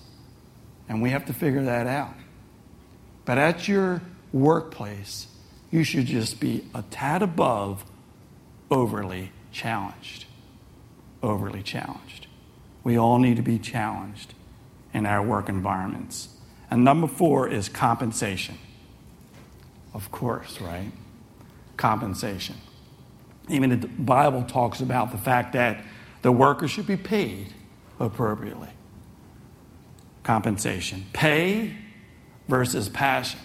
And 0.89 1.01
we 1.01 1.11
have 1.11 1.27
to 1.27 1.33
figure 1.33 1.63
that 1.65 1.87
out. 1.87 2.15
But 3.25 3.39
at 3.39 3.69
your 3.69 4.03
workplace, 4.33 5.29
you 5.71 5.85
should 5.85 6.07
just 6.07 6.41
be 6.41 6.67
a 6.75 6.83
tad 6.91 7.23
above 7.23 7.85
overly 8.71 9.31
challenged. 9.53 10.25
Overly 11.23 11.63
challenged. 11.63 12.27
We 12.83 12.99
all 12.99 13.19
need 13.21 13.37
to 13.37 13.43
be 13.43 13.61
challenged 13.61 14.35
in 14.93 15.07
our 15.07 15.23
work 15.23 15.49
environments. 15.49 16.29
And 16.71 16.85
number 16.85 17.07
four 17.07 17.49
is 17.49 17.69
compensation. 17.69 18.57
Of 19.95 20.11
course, 20.11 20.61
right? 20.61 20.91
Compensation. 21.77 22.57
Even 23.49 23.81
the 23.81 23.89
Bible 23.89 24.45
talks 24.45 24.81
about 24.81 25.13
the 25.13 25.19
fact 25.19 25.53
that 25.53 25.85
the 26.23 26.33
worker 26.33 26.69
should 26.69 26.87
be 26.87 26.97
paid 26.97 27.53
appropriately. 27.99 28.71
Compensation. 30.23 31.05
Pay 31.13 31.75
versus 32.49 32.89
passion. 32.89 33.41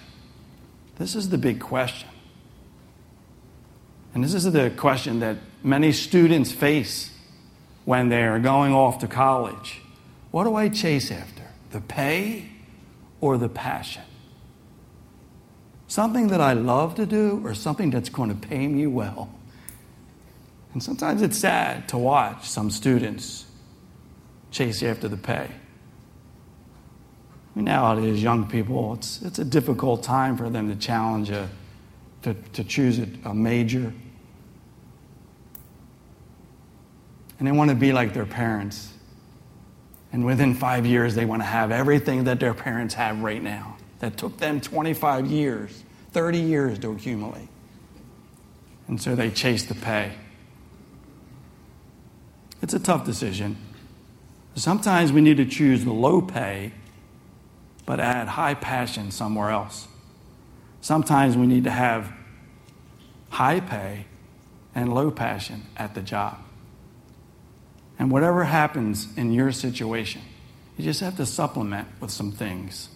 This 0.98 1.16
is 1.16 1.30
the 1.30 1.38
big 1.38 1.60
question. 1.60 2.10
And 4.14 4.24
this 4.24 4.34
is 4.34 4.52
the 4.52 4.72
question 4.72 5.20
that 5.20 5.38
many 5.64 5.92
students 5.92 6.52
face 6.52 7.12
when 7.86 8.10
they're 8.10 8.40
going 8.40 8.74
off 8.74 9.00
to 9.00 9.08
college. 9.08 9.82
What 10.32 10.46
do 10.46 10.56
I 10.56 10.70
chase 10.70 11.12
after? 11.12 11.37
The 11.78 11.82
pay 11.82 12.50
or 13.22 13.38
the 13.38 13.50
passion? 13.50 14.02
Something 15.88 16.30
that 16.30 16.42
I 16.42 16.54
love 16.54 16.96
to 16.96 17.06
do 17.06 17.40
or 17.44 17.54
something 17.54 17.92
that's 17.92 18.10
going 18.10 18.30
to 18.30 18.48
pay 18.48 18.68
me 18.68 18.88
well? 18.88 19.30
And 20.74 20.82
sometimes 20.82 21.22
it's 21.22 21.38
sad 21.38 21.88
to 21.90 22.00
watch 22.00 22.50
some 22.50 22.72
students 22.72 23.46
chase 24.50 24.82
after 24.82 25.08
the 25.08 25.18
pay. 25.18 25.52
Nowadays, 27.54 28.24
young 28.24 28.50
people, 28.50 28.96
it's, 28.96 29.22
it's 29.22 29.38
a 29.38 29.46
difficult 29.46 30.02
time 30.02 30.36
for 30.36 30.50
them 30.50 30.70
to 30.70 30.76
challenge 30.76 31.30
a, 31.30 31.48
to, 32.24 32.34
to 32.54 32.64
choose 32.64 32.98
a, 32.98 33.08
a 33.26 33.36
major. 33.36 33.94
And 37.38 37.48
they 37.48 37.52
want 37.52 37.70
to 37.70 37.76
be 37.76 37.94
like 37.94 38.16
their 38.16 38.26
parents. 38.26 38.94
And 40.12 40.26
within 40.26 40.54
five 40.54 40.86
years, 40.86 41.16
they 41.16 41.26
want 41.26 41.42
to 41.42 41.46
have 41.48 41.72
everything 41.72 42.26
that 42.26 42.40
their 42.40 42.54
parents 42.54 42.94
have 42.94 43.22
right 43.22 43.42
now. 43.42 43.78
That 44.00 44.18
took 44.18 44.38
them 44.38 44.62
25 44.62 45.26
years, 45.28 45.84
30 46.12 46.40
years 46.40 46.80
to 46.80 46.92
accumulate. 46.92 47.50
And 48.88 49.02
so 49.02 49.16
they 49.16 49.32
chase 49.32 49.66
the 49.66 49.76
pay. 49.76 50.14
It's 52.62 52.74
a 52.74 52.80
tough 52.80 53.06
decision. 53.06 53.58
Sometimes 54.56 55.12
we 55.12 55.22
need 55.22 55.38
to 55.38 55.46
choose 55.46 55.84
the 55.84 55.94
low 55.94 56.22
pay 56.22 56.72
but 57.88 58.02
add 58.02 58.28
high 58.28 58.54
passion 58.54 59.10
somewhere 59.10 59.50
else. 59.50 59.88
Sometimes 60.82 61.38
we 61.38 61.48
need 61.48 61.64
to 61.64 61.72
have 61.72 62.12
high 63.30 63.62
pay 63.62 64.06
and 64.76 64.94
low 64.94 65.10
passion 65.10 65.64
at 65.78 65.96
the 65.96 66.02
job. 66.02 66.38
And 68.00 68.12
whatever 68.12 68.44
happens 68.44 69.08
in 69.18 69.32
your 69.34 69.52
situation, 69.52 70.22
you 70.78 70.84
just 70.84 71.00
have 71.00 71.18
to 71.18 71.26
supplement 71.26 71.88
with 72.00 72.12
some 72.12 72.32
things. 72.32 72.90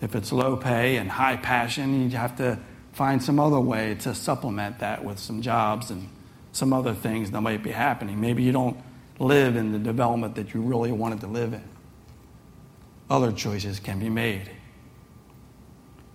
If 0.00 0.14
it's 0.14 0.32
low 0.32 0.56
pay 0.56 0.96
and 0.96 1.10
high 1.10 1.36
passion, 1.36 2.10
you 2.10 2.16
have 2.16 2.36
to 2.36 2.58
find 2.92 3.22
some 3.22 3.40
other 3.40 3.58
way 3.58 3.96
to 3.96 4.14
supplement 4.14 4.78
that 4.78 5.04
with 5.04 5.18
some 5.18 5.42
jobs 5.42 5.90
and 5.90 6.08
some 6.52 6.72
other 6.72 6.94
things 6.94 7.32
that 7.32 7.40
might 7.40 7.62
be 7.62 7.72
happening. 7.72 8.20
Maybe 8.20 8.44
you 8.44 8.52
don't 8.52 8.76
live 9.18 9.56
in 9.56 9.72
the 9.72 9.78
development 9.78 10.36
that 10.36 10.54
you 10.54 10.60
really 10.60 10.92
wanted 10.92 11.20
to 11.20 11.26
live 11.26 11.52
in. 11.52 11.64
Other 13.10 13.32
choices 13.32 13.80
can 13.80 13.98
be 13.98 14.08
made. 14.08 14.50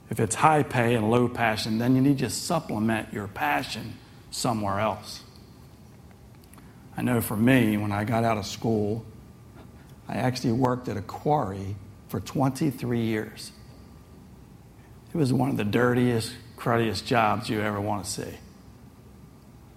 If 0.09 0.19
it's 0.19 0.35
high 0.35 0.63
pay 0.63 0.95
and 0.95 1.11
low 1.11 1.27
passion, 1.27 1.77
then 1.77 1.95
you 1.95 2.01
need 2.01 2.19
to 2.19 2.29
supplement 2.29 3.13
your 3.13 3.27
passion 3.27 3.97
somewhere 4.31 4.79
else. 4.79 5.21
I 6.99 7.01
know 7.01 7.21
for 7.21 7.37
me, 7.37 7.77
when 7.77 7.93
I 7.93 8.03
got 8.03 8.25
out 8.25 8.37
of 8.37 8.45
school, 8.45 9.05
I 10.09 10.15
actually 10.15 10.51
worked 10.51 10.89
at 10.89 10.97
a 10.97 11.01
quarry 11.01 11.77
for 12.09 12.19
23 12.19 12.99
years. 12.99 13.53
It 15.13 15.17
was 15.17 15.31
one 15.31 15.49
of 15.49 15.55
the 15.55 15.63
dirtiest, 15.63 16.33
cruddiest 16.57 17.05
jobs 17.05 17.49
you 17.49 17.61
ever 17.61 17.79
want 17.79 18.03
to 18.03 18.11
see. 18.11 18.37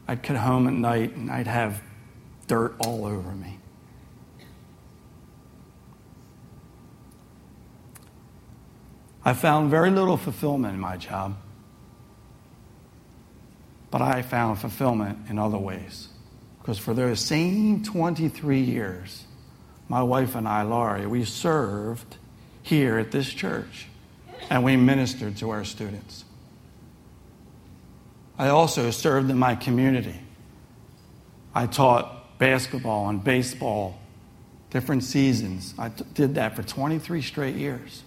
I'd 0.09 0.25
come 0.25 0.35
home 0.35 0.67
at 0.67 0.73
night 0.73 1.15
and 1.15 1.31
I'd 1.31 1.47
have 1.47 1.81
dirt 2.49 2.75
all 2.81 3.07
over 3.07 3.31
me. 3.31 3.61
I 9.25 9.33
found 9.35 9.71
very 9.71 9.91
little 9.91 10.17
fulfillment 10.17 10.75
in 10.75 10.81
my 10.81 10.97
job, 10.97 11.37
but 13.93 14.03
I 14.03 14.23
found 14.23 14.59
fulfillment 14.59 15.31
in 15.31 15.39
other 15.39 15.59
ways. 15.59 16.09
Because 16.63 16.79
for 16.79 16.95
those 16.95 17.19
same 17.19 17.83
23 17.83 18.61
years, 18.61 19.25
my 19.89 20.03
wife 20.03 20.37
and 20.37 20.47
I, 20.47 20.63
Laurie, 20.63 21.07
we 21.07 21.25
served 21.25 22.17
here 22.63 22.99
at 22.99 23.11
this 23.11 23.29
church 23.29 23.89
and 24.49 24.63
we 24.63 24.77
ministered 24.77 25.37
to 25.39 25.51
our 25.51 25.65
students. 25.65 26.25
I 28.39 28.49
also 28.49 28.91
served 28.93 29.29
in 29.29 29.39
my 29.39 29.57
community. 29.57 30.19
I 31.55 31.67
taught 31.67 32.39
basketball 32.39 33.09
and 33.09 33.23
baseball, 33.23 33.99
different 34.71 35.05
seasons. 35.05 35.75
I 35.79 35.91
t- 35.91 36.05
did 36.15 36.37
that 36.37 36.57
for 36.57 36.63
23 36.63 37.23
straight 37.23 37.57
years. 37.57 38.03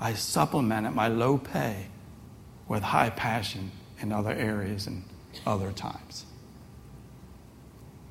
I 0.00 0.14
supplemented 0.14 0.94
my 0.94 1.08
low 1.08 1.38
pay 1.38 1.86
with 2.68 2.82
high 2.82 3.10
passion 3.10 3.70
in 4.00 4.12
other 4.12 4.32
areas 4.32 4.86
and 4.86 5.04
other 5.46 5.72
times. 5.72 6.25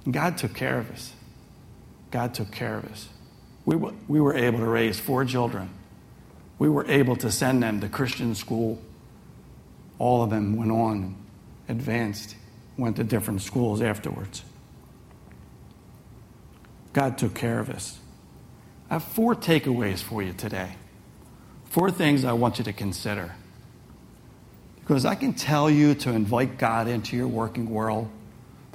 God 0.09 0.37
took 0.37 0.53
care 0.53 0.77
of 0.77 0.91
us. 0.91 1.13
God 2.11 2.33
took 2.33 2.51
care 2.51 2.77
of 2.77 2.85
us. 2.85 3.09
We, 3.65 3.75
w- 3.75 3.97
we 4.07 4.21
were 4.21 4.35
able 4.35 4.59
to 4.59 4.67
raise 4.67 4.99
four 4.99 5.25
children. 5.25 5.69
We 6.59 6.69
were 6.69 6.85
able 6.87 7.15
to 7.17 7.31
send 7.31 7.63
them 7.63 7.81
to 7.81 7.89
Christian 7.89 8.35
school. 8.35 8.79
All 9.97 10.23
of 10.23 10.29
them 10.29 10.55
went 10.55 10.71
on, 10.71 11.15
advanced, 11.67 12.35
went 12.77 12.97
to 12.97 13.03
different 13.03 13.41
schools 13.41 13.81
afterwards. 13.81 14.43
God 16.93 17.17
took 17.17 17.33
care 17.33 17.59
of 17.59 17.69
us. 17.69 17.99
I 18.89 18.93
have 18.95 19.03
four 19.03 19.35
takeaways 19.35 20.01
for 20.01 20.21
you 20.21 20.31
today. 20.31 20.75
Four 21.65 21.91
things 21.91 22.23
I 22.23 22.33
want 22.33 22.59
you 22.59 22.63
to 22.65 22.73
consider. 22.73 23.35
Because 24.79 25.03
I 25.03 25.15
can 25.15 25.33
tell 25.33 25.69
you 25.69 25.95
to 25.95 26.11
invite 26.11 26.57
God 26.57 26.87
into 26.87 27.17
your 27.17 27.27
working 27.27 27.69
world, 27.69 28.09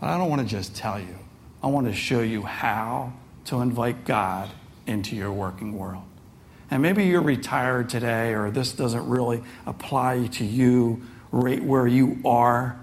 but 0.00 0.08
I 0.08 0.18
don't 0.18 0.30
want 0.30 0.42
to 0.42 0.48
just 0.48 0.74
tell 0.74 0.98
you. 0.98 1.18
I 1.62 1.66
want 1.66 1.86
to 1.86 1.92
show 1.92 2.20
you 2.20 2.42
how 2.42 3.12
to 3.46 3.60
invite 3.60 4.04
God 4.04 4.50
into 4.86 5.14
your 5.14 5.32
working 5.32 5.76
world. 5.78 6.04
And 6.70 6.82
maybe 6.82 7.04
you're 7.04 7.20
retired 7.20 7.88
today, 7.88 8.32
or 8.32 8.50
this 8.50 8.72
doesn't 8.72 9.08
really 9.08 9.42
apply 9.66 10.28
to 10.28 10.44
you 10.44 11.02
right 11.32 11.62
where 11.62 11.86
you 11.86 12.20
are, 12.24 12.80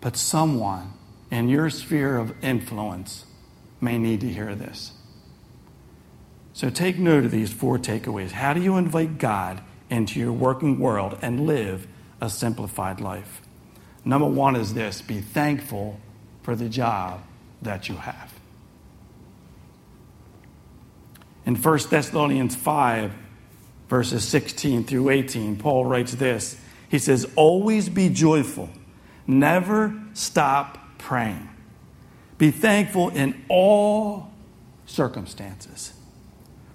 but 0.00 0.16
someone 0.16 0.92
in 1.30 1.48
your 1.48 1.68
sphere 1.68 2.16
of 2.16 2.32
influence 2.42 3.26
may 3.80 3.98
need 3.98 4.20
to 4.20 4.28
hear 4.28 4.54
this. 4.54 4.92
So 6.52 6.70
take 6.70 6.98
note 6.98 7.24
of 7.24 7.30
these 7.30 7.52
four 7.52 7.78
takeaways. 7.78 8.30
How 8.32 8.52
do 8.52 8.60
you 8.60 8.76
invite 8.76 9.18
God 9.18 9.62
into 9.88 10.18
your 10.20 10.32
working 10.32 10.78
world 10.78 11.18
and 11.22 11.46
live 11.46 11.86
a 12.20 12.30
simplified 12.30 13.00
life? 13.00 13.40
Number 14.04 14.26
one 14.26 14.56
is 14.56 14.74
this 14.74 15.02
be 15.02 15.20
thankful 15.20 16.00
for 16.42 16.54
the 16.56 16.68
job 16.68 17.22
that 17.62 17.88
you 17.88 17.96
have. 17.96 18.32
In 21.46 21.56
1 21.56 21.78
Thessalonians 21.90 22.54
5, 22.54 23.12
verses 23.88 24.24
16 24.24 24.84
through 24.84 25.10
18, 25.10 25.56
Paul 25.56 25.84
writes 25.84 26.12
this 26.12 26.58
He 26.88 26.98
says, 26.98 27.30
Always 27.36 27.88
be 27.88 28.08
joyful, 28.08 28.70
never 29.26 29.94
stop 30.14 30.78
praying. 30.98 31.48
Be 32.38 32.50
thankful 32.50 33.10
in 33.10 33.44
all 33.48 34.30
circumstances. 34.86 35.92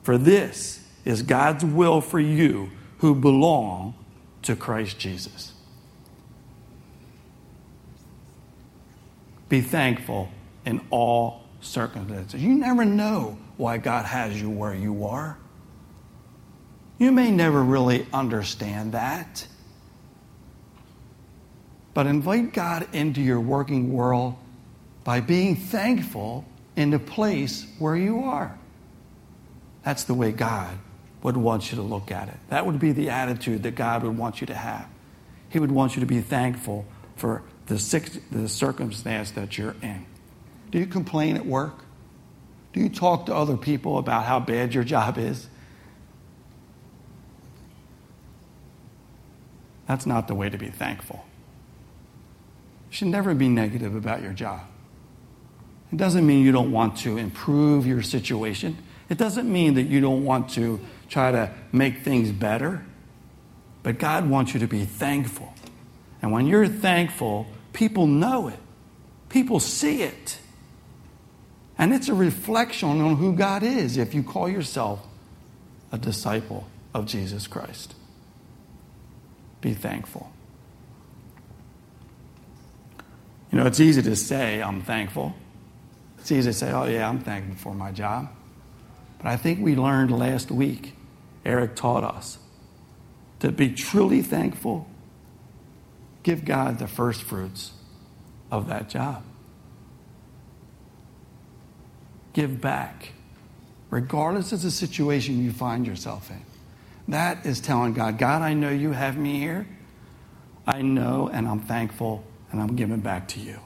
For 0.04 0.18
this 0.18 0.88
is 1.06 1.24
God's 1.24 1.66
will 1.66 2.02
for 2.02 2.20
you 2.20 2.70
who 3.00 3.16
belong 3.16 3.96
to 4.44 4.56
Christ 4.56 5.00
Jesus. 5.00 5.55
Be 9.50 9.62
thankful 9.62 10.30
in 10.66 10.82
all 10.90 11.44
circumstances. 11.62 12.42
You 12.42 12.56
never 12.56 12.86
know 12.86 13.38
why 13.58 13.78
God 13.78 14.06
has 14.06 14.40
you 14.40 14.50
where 14.50 14.74
you 14.74 15.06
are. 15.06 15.38
You 16.98 17.12
may 17.12 17.32
never 17.32 17.62
really 17.64 18.08
understand 18.14 18.94
that. 18.94 19.48
But 21.94 22.08
invite 22.08 22.54
God 22.54 22.88
into 22.94 23.22
your 23.22 23.40
working 23.40 23.94
world 23.94 24.36
by 25.04 25.20
being 25.20 25.56
thankful 25.56 26.46
in 26.76 26.90
the 26.90 27.00
place 27.00 27.66
where 27.80 27.96
you 27.96 28.24
are. 28.24 28.58
That's 29.84 30.04
the 30.04 30.14
way 30.14 30.32
God 30.32 30.78
would 31.22 31.38
want 31.38 31.72
you 31.72 31.78
to 31.78 31.82
look 31.82 32.12
at 32.12 32.28
it. 32.28 32.36
That 32.50 32.66
would 32.66 32.80
be 32.80 32.92
the 32.92 33.10
attitude 33.10 33.64
that 33.64 33.76
God 33.76 34.04
would 34.04 34.18
want 34.18 34.42
you 34.42 34.48
to 34.48 34.56
have. 34.56 34.88
He 35.50 35.60
would 35.60 35.72
want 35.72 35.96
you 35.96 36.02
to 36.02 36.06
be 36.06 36.22
thankful 36.22 36.86
for 37.16 37.44
the, 37.68 38.20
the 38.32 38.48
circumstance 38.48 39.32
that 39.32 39.58
you're 39.58 39.76
in. 39.82 40.06
Do 40.72 40.80
you 40.80 40.86
complain 40.86 41.36
at 41.36 41.46
work? 41.46 41.76
Do 42.74 42.80
you 42.82 42.90
talk 42.90 43.28
to 43.28 43.36
other 43.36 43.58
people 43.58 43.98
about 43.98 44.26
how 44.26 44.40
bad 44.40 44.74
your 44.74 44.84
job 44.84 45.18
is? 45.18 45.48
That's 49.88 50.06
not 50.06 50.28
the 50.28 50.36
way 50.36 50.50
to 50.50 50.58
be 50.58 50.68
thankful. 50.68 51.24
You 52.90 52.96
should 52.98 53.08
never 53.08 53.34
be 53.34 53.50
negative 53.50 53.96
about 53.96 54.22
your 54.22 54.34
job. 54.34 54.62
It 55.92 55.98
doesn't 55.98 56.26
mean 56.26 56.44
you 56.44 56.52
don't 56.52 56.72
want 56.72 56.98
to 57.00 57.18
improve 57.18 57.86
your 57.86 58.02
situation. 58.02 58.78
It 59.10 59.18
doesn't 59.18 59.52
mean 59.52 59.76
that 59.76 59.84
you 59.84 60.02
don't 60.02 60.26
want 60.26 60.50
to 60.52 60.80
try 61.08 61.32
to 61.32 61.52
make 61.72 62.00
things 62.00 62.32
better. 62.32 62.84
But 63.84 64.00
God 64.00 64.28
wants 64.28 64.54
you 64.54 64.60
to 64.62 64.68
be 64.68 64.84
thankful. 64.84 65.54
And 66.22 66.32
when 66.32 66.48
you're 66.48 66.68
thankful, 66.68 67.48
people 67.76 68.08
know 68.08 68.48
it, 68.48 68.60
people 69.30 69.60
see 69.60 70.02
it. 70.02 70.40
And 71.78 71.94
it's 71.94 72.08
a 72.08 72.14
reflection 72.14 73.02
on 73.02 73.18
who 73.18 73.36
God 73.36 73.62
is 73.62 73.98
if 73.98 74.14
you 74.16 74.24
call 74.24 74.48
yourself 74.48 75.06
a 75.92 75.98
disciple 75.98 76.66
of 76.94 77.06
Jesus 77.06 77.48
Christ. 77.48 77.94
Be 79.60 79.74
thankful. 79.74 80.32
You 83.52 83.60
know, 83.60 83.68
it's 83.68 83.82
easy 83.82 84.02
to 84.02 84.16
say, 84.16 84.62
I'm 84.62 84.82
thankful. 84.82 85.36
It's 86.20 86.32
easy 86.32 86.50
to 86.50 86.54
say, 86.54 86.72
oh, 86.72 86.86
yeah, 86.86 87.10
I'm 87.10 87.20
thankful 87.20 87.56
for 87.56 87.76
my 87.76 87.92
job. 87.92 88.30
But 89.18 89.28
I 89.28 89.38
think 89.38 89.60
we 89.60 89.76
learned 89.76 90.18
last 90.18 90.50
week, 90.50 90.94
Eric 91.46 91.76
taught 91.76 92.04
us, 92.04 92.38
to 93.40 93.52
be 93.52 93.70
truly 93.70 94.22
thankful, 94.22 94.88
give 96.26 96.44
God 96.44 96.80
the 96.80 96.88
first 96.88 97.22
fruits 97.22 97.72
of 98.52 98.68
that 98.68 98.90
job. 98.90 99.24
Give 102.34 102.60
back, 102.60 103.12
regardless 103.92 104.52
of 104.52 104.64
the 104.64 104.72
situation 104.72 105.44
you 105.44 105.52
find 105.52 105.86
yourself 105.86 106.32
in. 106.32 106.42
That 107.08 107.46
is 107.46 107.62
telling 107.62 107.94
God, 107.94 108.18
God, 108.18 108.42
I 108.42 108.56
know 108.56 108.72
you 108.72 108.92
have 108.92 109.16
me 109.16 109.40
here. 109.40 109.68
I 110.66 110.82
know, 110.82 111.30
and 111.32 111.48
I'm 111.48 111.60
thankful, 111.60 112.24
and 112.52 112.60
I'm 112.60 112.76
giving 112.76 113.02
back 113.02 113.28
to 113.30 113.40
you. 113.40 113.60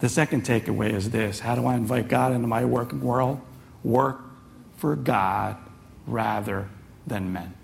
The 0.00 0.08
second 0.08 0.44
takeaway 0.44 0.92
is 0.92 1.10
this 1.10 1.38
How 1.38 1.54
do 1.54 1.64
I 1.66 1.76
invite 1.76 2.08
God 2.08 2.32
into 2.32 2.48
my 2.48 2.64
working 2.64 3.00
world? 3.00 3.40
Work 3.84 4.18
for 4.76 4.96
God 4.96 5.56
rather 6.04 6.68
than 7.06 7.32
men. 7.32 7.54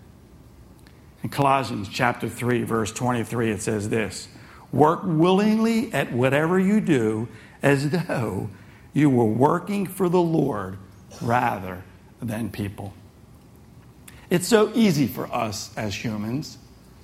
In 1.24 1.30
Colossians 1.30 1.88
chapter 1.88 2.28
3, 2.28 2.64
verse 2.64 2.92
23, 2.92 3.50
it 3.50 3.62
says 3.62 3.88
this 3.88 4.28
Work 4.70 5.00
willingly 5.04 5.92
at 5.92 6.12
whatever 6.12 6.60
you 6.60 6.80
do 6.82 7.28
as 7.62 7.88
though 7.90 8.50
you 8.92 9.08
were 9.08 9.24
working 9.24 9.86
for 9.86 10.10
the 10.10 10.20
Lord 10.20 10.76
rather 11.22 11.82
than 12.20 12.50
people. 12.50 12.92
It's 14.28 14.46
so 14.46 14.70
easy 14.74 15.06
for 15.06 15.26
us 15.32 15.74
as 15.76 15.94
humans 15.94 16.58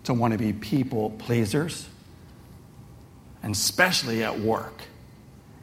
to 0.04 0.12
want 0.12 0.32
to 0.32 0.38
be 0.38 0.52
people 0.52 1.10
pleasers, 1.10 1.88
and 3.42 3.54
especially 3.54 4.22
at 4.22 4.38
work 4.38 4.82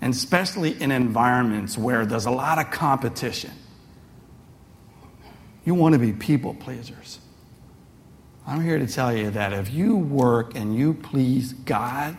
and 0.02 0.14
especially 0.14 0.80
in 0.82 0.92
environments 0.92 1.78
where 1.78 2.06
there's 2.06 2.26
a 2.26 2.32
lot 2.32 2.60
of 2.60 2.72
competition. 2.72 3.52
You 5.66 5.76
want 5.76 5.94
to 5.94 6.00
be 6.00 6.14
people 6.14 6.54
pleasers. 6.56 7.20
I'm 8.48 8.62
here 8.62 8.80
to 8.80 8.88
tell 8.88 9.16
you 9.16 9.30
that 9.32 9.52
if 9.52 9.74
you 9.74 9.98
work 9.98 10.56
and 10.56 10.74
you 10.74 10.94
please 10.94 11.52
God, 11.52 12.18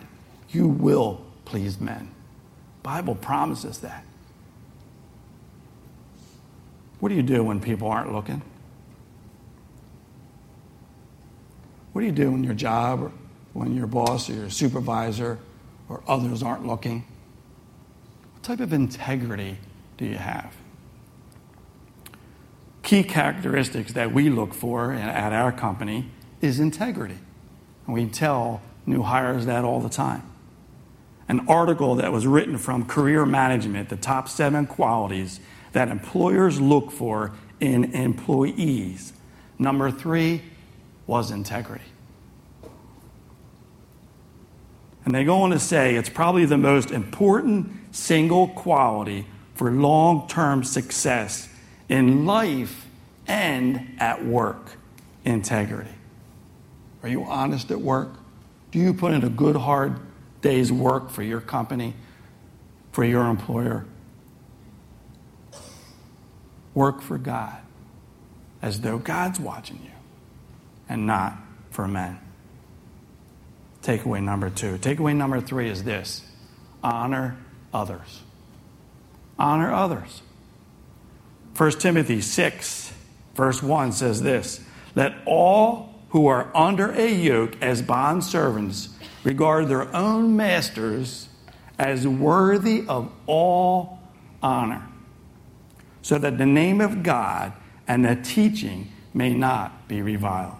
you 0.51 0.69
will 0.69 1.25
please 1.47 1.81
men. 1.81 2.11
Bible 2.83 3.15
promises 3.15 3.79
that. 3.79 4.05
What 7.01 7.09
do 7.09 7.15
you 7.15 7.23
do 7.23 7.43
when 7.43 7.61
people 7.61 7.89
aren't 7.89 8.13
looking? 8.13 8.43
What 11.93 12.03
do 12.03 12.07
you 12.07 12.13
do 12.13 12.31
when 12.31 12.45
your 12.45 12.55
job 12.55 13.03
or 13.03 13.13
when 13.55 13.75
your 13.75 13.87
boss 13.87 14.29
or 14.29 14.35
your 14.35 14.51
supervisor 14.51 15.39
or 15.89 16.03
others 16.07 16.43
aren't 16.43 16.67
looking? 16.67 17.07
What 18.35 18.43
type 18.43 18.61
of 18.61 18.75
integrity 18.75 19.57
do 19.97 20.05
you 20.05 20.17
have? 20.17 20.55
Key 22.83 23.03
characteristics 23.03 23.95
that 23.95 24.13
we 24.13 24.29
look 24.29 24.53
for 24.53 24.93
at 24.93 25.33
our 25.33 25.53
company 25.53 26.11
is 26.41 26.61
integrity. 26.61 27.19
And 27.87 27.95
we 27.95 28.07
tell 28.07 28.61
new 28.87 29.03
hires 29.03 29.47
that 29.47 29.65
all 29.65 29.81
the 29.81 29.89
time. 29.89 30.23
An 31.29 31.47
article 31.49 31.97
that 31.97 32.13
was 32.13 32.27
written 32.27 32.57
from 32.57 32.87
Career 32.87 33.27
Management, 33.27 33.89
the 33.89 33.97
top 33.97 34.29
seven 34.29 34.67
qualities 34.67 35.41
that 35.73 35.89
employers 35.89 36.61
look 36.61 36.91
for 36.91 37.33
in 37.61 37.93
employees. 37.95 39.13
Number 39.59 39.91
three 39.91 40.43
was 41.07 41.31
integrity. 41.31 41.85
And 45.05 45.15
they 45.15 45.25
go 45.25 45.43
on 45.43 45.51
to 45.51 45.59
say 45.59 45.95
it's 45.95 46.11
probably 46.11 46.45
the 46.45 46.59
most 46.59 46.91
important 46.91 47.73
single 47.93 48.49
quality 48.49 49.27
for 49.55 49.71
long 49.71 50.29
term 50.29 50.63
success 50.65 51.49
in 51.89 52.27
life 52.27 52.87
and 53.27 53.97
at 53.99 54.25
work 54.25 54.77
integrity. 55.25 55.91
Are 57.03 57.09
you 57.09 57.25
honest 57.25 57.71
at 57.71 57.81
work? 57.81 58.11
Do 58.71 58.79
you 58.79 58.93
put 58.93 59.13
in 59.13 59.25
a 59.25 59.29
good, 59.29 59.57
hard 59.57 59.99
day's 60.43 60.71
work 60.73 61.11
for 61.11 61.23
your 61.23 61.41
company, 61.41 61.95
for 62.93 63.05
your 63.05 63.27
employer? 63.29 63.87
Work 66.75 67.01
for 67.01 67.19
God 67.19 67.59
as 68.61 68.81
though 68.81 68.99
God's 68.99 69.41
watching 69.41 69.81
you 69.85 69.91
and 70.89 71.07
not 71.07 71.37
for 71.71 71.87
men. 71.89 72.19
Takeaway 73.83 74.23
number 74.23 74.51
two. 74.51 74.77
Takeaway 74.79 75.15
number 75.15 75.41
three 75.41 75.69
is 75.71 75.85
this 75.85 76.23
honor 76.83 77.37
others. 77.73 78.23
Honor 79.39 79.73
others. 79.73 80.23
1 81.57 81.71
Timothy 81.73 82.21
6, 82.21 82.93
verse 83.35 83.63
1 83.63 83.93
says 83.93 84.23
this 84.23 84.61
Let 84.95 85.15
all 85.27 85.98
who 86.11 86.27
are 86.27 86.51
under 86.55 86.91
a 86.93 87.13
yoke 87.13 87.61
as 87.61 87.83
bond 87.83 88.25
servants 88.25 88.91
regard 89.25 89.69
their 89.69 89.95
own 89.95 90.37
masters 90.37 91.29
as 91.79 92.07
worthy 92.07 92.85
of 92.89 93.11
all 93.27 94.01
honor, 94.43 94.87
so 96.03 96.19
that 96.19 96.39
the 96.39 96.47
name 96.47 96.81
of 96.81 97.03
God 97.03 97.53
and 97.87 98.05
the 98.05 98.17
teaching 98.17 98.91
may 99.15 99.35
not 99.35 99.89
be 99.89 100.03
reviled. 100.03 100.57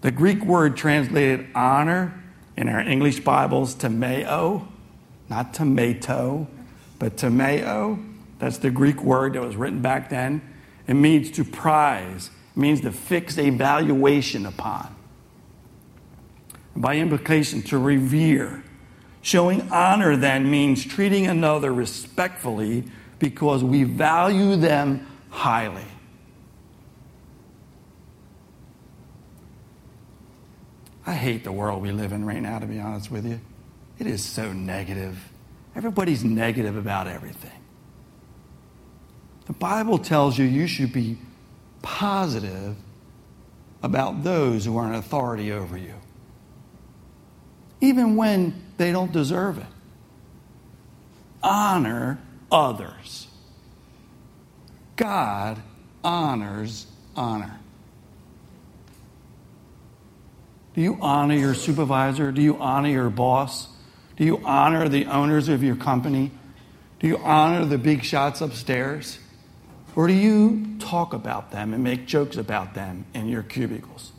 The 0.00 0.10
Greek 0.10 0.44
word 0.44 0.76
translated 0.76 1.48
honor 1.54 2.22
in 2.56 2.68
our 2.68 2.80
English 2.80 3.20
Bibles, 3.20 3.74
timeo, 3.74 4.66
not 5.28 5.54
tomato, 5.54 6.46
but 6.98 7.16
timeo. 7.16 7.98
That's 8.38 8.58
the 8.58 8.70
Greek 8.70 9.02
word 9.02 9.34
that 9.34 9.42
was 9.42 9.56
written 9.56 9.82
back 9.82 10.08
then. 10.08 10.40
It 10.86 10.94
means 10.94 11.30
to 11.32 11.44
prize, 11.44 12.30
means 12.54 12.80
to 12.82 12.92
fix 12.92 13.38
a 13.38 13.50
valuation 13.50 14.46
upon. 14.46 14.94
By 16.76 16.96
implication, 16.96 17.62
to 17.62 17.78
revere. 17.78 18.62
Showing 19.22 19.70
honor 19.70 20.16
then 20.16 20.50
means 20.50 20.84
treating 20.84 21.26
another 21.26 21.72
respectfully 21.72 22.84
because 23.18 23.62
we 23.62 23.84
value 23.84 24.56
them 24.56 25.06
highly. 25.28 25.84
I 31.06 31.14
hate 31.14 31.44
the 31.44 31.52
world 31.52 31.82
we 31.82 31.92
live 31.92 32.12
in 32.12 32.24
right 32.24 32.40
now, 32.40 32.58
to 32.58 32.66
be 32.66 32.78
honest 32.78 33.10
with 33.10 33.26
you. 33.26 33.40
It 33.98 34.06
is 34.06 34.24
so 34.24 34.52
negative. 34.52 35.18
Everybody's 35.74 36.24
negative 36.24 36.76
about 36.76 37.06
everything. 37.06 37.50
The 39.46 39.52
Bible 39.52 39.98
tells 39.98 40.38
you 40.38 40.44
you 40.44 40.66
should 40.66 40.92
be 40.92 41.18
positive 41.82 42.76
about 43.82 44.24
those 44.24 44.64
who 44.64 44.76
are 44.76 44.86
in 44.86 44.94
authority 44.94 45.52
over 45.52 45.76
you, 45.76 45.94
even 47.80 48.16
when 48.16 48.62
they 48.76 48.92
don't 48.92 49.12
deserve 49.12 49.58
it. 49.58 49.66
Honor 51.42 52.20
others. 52.52 53.26
God 54.96 55.62
honors 56.04 56.86
honor. 57.16 57.58
Do 60.74 60.82
you 60.82 60.98
honor 61.00 61.34
your 61.34 61.54
supervisor? 61.54 62.30
Do 62.32 62.42
you 62.42 62.56
honor 62.58 62.90
your 62.90 63.10
boss? 63.10 63.68
Do 64.16 64.24
you 64.24 64.40
honor 64.44 64.88
the 64.88 65.06
owners 65.06 65.48
of 65.48 65.62
your 65.62 65.76
company? 65.76 66.30
Do 67.00 67.06
you 67.06 67.16
honor 67.16 67.64
the 67.64 67.78
big 67.78 68.04
shots 68.04 68.40
upstairs? 68.42 69.18
Or 69.96 70.06
do 70.06 70.12
you 70.12 70.76
talk 70.78 71.12
about 71.12 71.50
them 71.50 71.74
and 71.74 71.82
make 71.82 72.06
jokes 72.06 72.36
about 72.36 72.74
them 72.74 73.06
in 73.14 73.28
your 73.28 73.42
cubicles? 73.42 74.12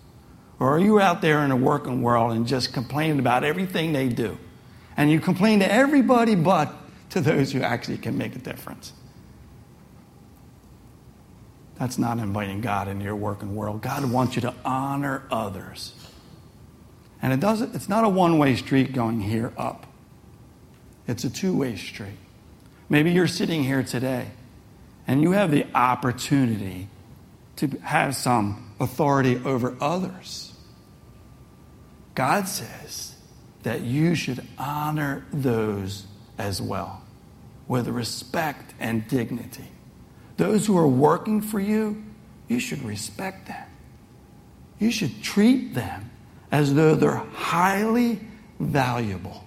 Or 0.60 0.76
are 0.76 0.80
you 0.80 1.00
out 1.00 1.22
there 1.22 1.44
in 1.44 1.50
the 1.50 1.56
working 1.56 2.02
world 2.02 2.34
and 2.34 2.46
just 2.46 2.74
complaining 2.74 3.20
about 3.20 3.44
everything 3.44 3.94
they 3.94 4.10
do? 4.10 4.38
And 4.98 5.10
you 5.10 5.20
complain 5.20 5.60
to 5.60 5.72
everybody 5.72 6.36
but 6.36 6.74
to 7.12 7.22
those 7.22 7.52
who 7.52 7.62
actually 7.62 7.98
can 7.98 8.18
make 8.18 8.36
a 8.36 8.40
difference. 8.40 8.94
That's 11.80 11.98
not 11.98 12.20
inviting 12.20 12.62
God 12.62 12.88
into 12.88 13.04
your 13.06 13.16
working 13.16 13.56
world. 13.56 13.82
God 13.82 14.06
wants 14.06 14.36
you 14.36 14.42
to 14.44 14.54
honor 14.64 15.24
others. 15.32 15.96
And 17.24 17.34
it 17.34 17.40
doesn't, 17.40 17.74
it's 17.74 17.90
not 17.90 18.04
a 18.04 18.10
one 18.10 18.38
way 18.38 18.56
street 18.56 18.94
going 18.94 19.22
here 19.22 19.52
up, 19.58 19.88
it's 21.08 21.24
a 21.24 21.30
two 21.30 21.58
way 21.58 21.76
street. 21.76 22.18
Maybe 22.90 23.12
you're 23.12 23.28
sitting 23.28 23.64
here 23.64 23.84
today 23.84 24.28
and 25.08 25.22
you 25.22 25.32
have 25.32 25.52
the 25.52 25.66
opportunity 25.76 26.88
to 27.58 27.68
have 27.84 28.16
some 28.16 28.72
authority 28.80 29.42
over 29.44 29.76
others. 29.82 30.54
God 32.16 32.48
says 32.48 33.16
that 33.64 33.82
you 33.82 34.16
should 34.16 34.46
honor 34.58 35.26
those 35.32 36.06
as 36.38 36.62
well 36.62 37.02
with 37.68 37.88
respect 37.88 38.74
and 38.80 39.08
dignity. 39.08 39.68
Those 40.38 40.66
who 40.66 40.78
are 40.78 40.88
working 40.88 41.42
for 41.42 41.60
you, 41.60 42.04
you 42.48 42.60
should 42.60 42.82
respect 42.84 43.48
them. 43.48 43.68
You 44.80 44.92
should 44.92 45.22
treat 45.22 45.76
them 45.76 46.10
as 46.52 46.74
though 46.74 46.96
they're 46.96 47.16
highly 47.16 48.20
valuable, 48.60 49.46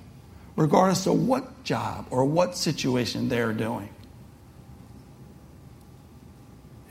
regardless 0.56 1.06
of 1.06 1.26
what 1.26 1.64
job 1.64 2.06
or 2.10 2.24
what 2.24 2.56
situation 2.56 3.28
they're 3.28 3.52
doing. 3.52 3.88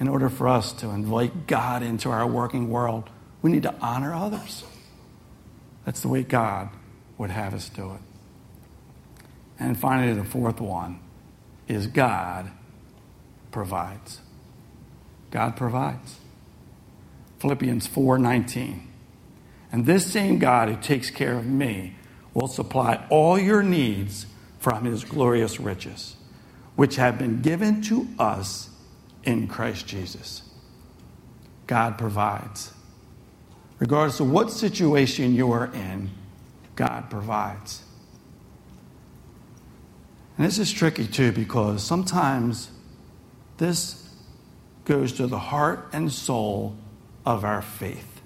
In 0.04 0.10
order 0.10 0.28
for 0.28 0.50
us 0.50 0.74
to 0.74 0.90
invite 0.90 1.48
God 1.48 1.82
into 1.82 2.10
our 2.10 2.28
working 2.28 2.70
world, 2.70 3.10
we 3.42 3.50
need 3.50 3.64
to 3.64 3.74
honor 3.80 4.14
others. 4.14 4.66
That's 5.86 6.02
the 6.02 6.10
way 6.10 6.24
God 6.24 6.68
would 7.18 7.30
have 7.30 7.54
us 7.54 7.70
do 7.70 7.94
it. 7.94 8.02
And 9.58 9.80
finally, 9.80 10.12
the 10.12 10.26
fourth 10.26 10.60
one 10.60 11.00
is 11.70 11.88
God 11.88 12.52
provides. 13.50 14.20
God 15.32 15.56
provides. 15.56 16.20
Philippians 17.40 17.88
4:19. 17.88 18.90
And 19.72 19.86
this 19.86 20.12
same 20.12 20.38
God 20.38 20.68
who 20.68 20.76
takes 20.76 21.10
care 21.12 21.38
of 21.38 21.46
me 21.46 21.96
will 22.34 22.50
supply 22.50 23.06
all 23.10 23.40
your 23.40 23.64
needs 23.64 24.26
from 24.60 24.84
his 24.84 25.06
glorious 25.06 25.62
riches, 25.62 26.18
which 26.76 26.98
have 26.98 27.18
been 27.18 27.42
given 27.42 27.82
to 27.84 28.10
us 28.20 28.68
in 29.24 29.48
Christ 29.48 29.88
Jesus. 29.88 30.42
God 31.68 31.98
provides. 31.98 32.74
Regardless 33.80 34.20
of 34.20 34.30
what 34.30 34.52
situation 34.52 35.34
you 35.34 35.52
are 35.52 35.74
in, 35.74 36.10
God 36.76 37.10
provides. 37.10 37.84
And 40.38 40.48
this 40.48 40.58
is 40.58 40.72
tricky 40.72 41.08
too 41.08 41.32
because 41.32 41.84
sometimes 41.84 42.72
this 43.58 44.10
goes 44.86 45.14
to 45.14 45.28
the 45.28 45.40
heart 45.40 45.90
and 45.94 46.12
soul 46.12 46.76
of 47.26 47.46
our 47.46 47.62
faith. 47.62 48.22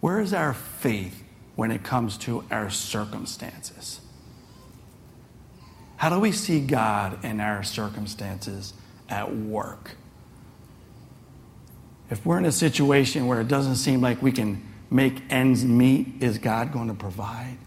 Where 0.00 0.20
is 0.20 0.32
our 0.34 0.54
faith 0.54 1.22
when 1.54 1.70
it 1.70 1.82
comes 1.82 2.16
to 2.18 2.44
our 2.50 2.70
circumstances? 2.70 4.00
How 5.96 6.08
do 6.08 6.18
we 6.18 6.32
see 6.32 6.60
God 6.60 7.24
in 7.24 7.40
our 7.40 7.62
circumstances 7.62 8.74
at 9.12 9.36
work? 9.36 9.92
If 12.10 12.24
we're 12.26 12.38
in 12.38 12.46
a 12.46 12.52
situation 12.52 13.26
where 13.26 13.40
it 13.40 13.48
doesn't 13.48 13.76
seem 13.76 14.00
like 14.00 14.20
we 14.22 14.32
can 14.32 14.66
make 14.90 15.22
ends 15.30 15.64
meet, 15.64 16.20
is 16.20 16.38
God 16.38 16.72
going 16.72 16.88
to 16.88 16.94
provide? 16.94 17.58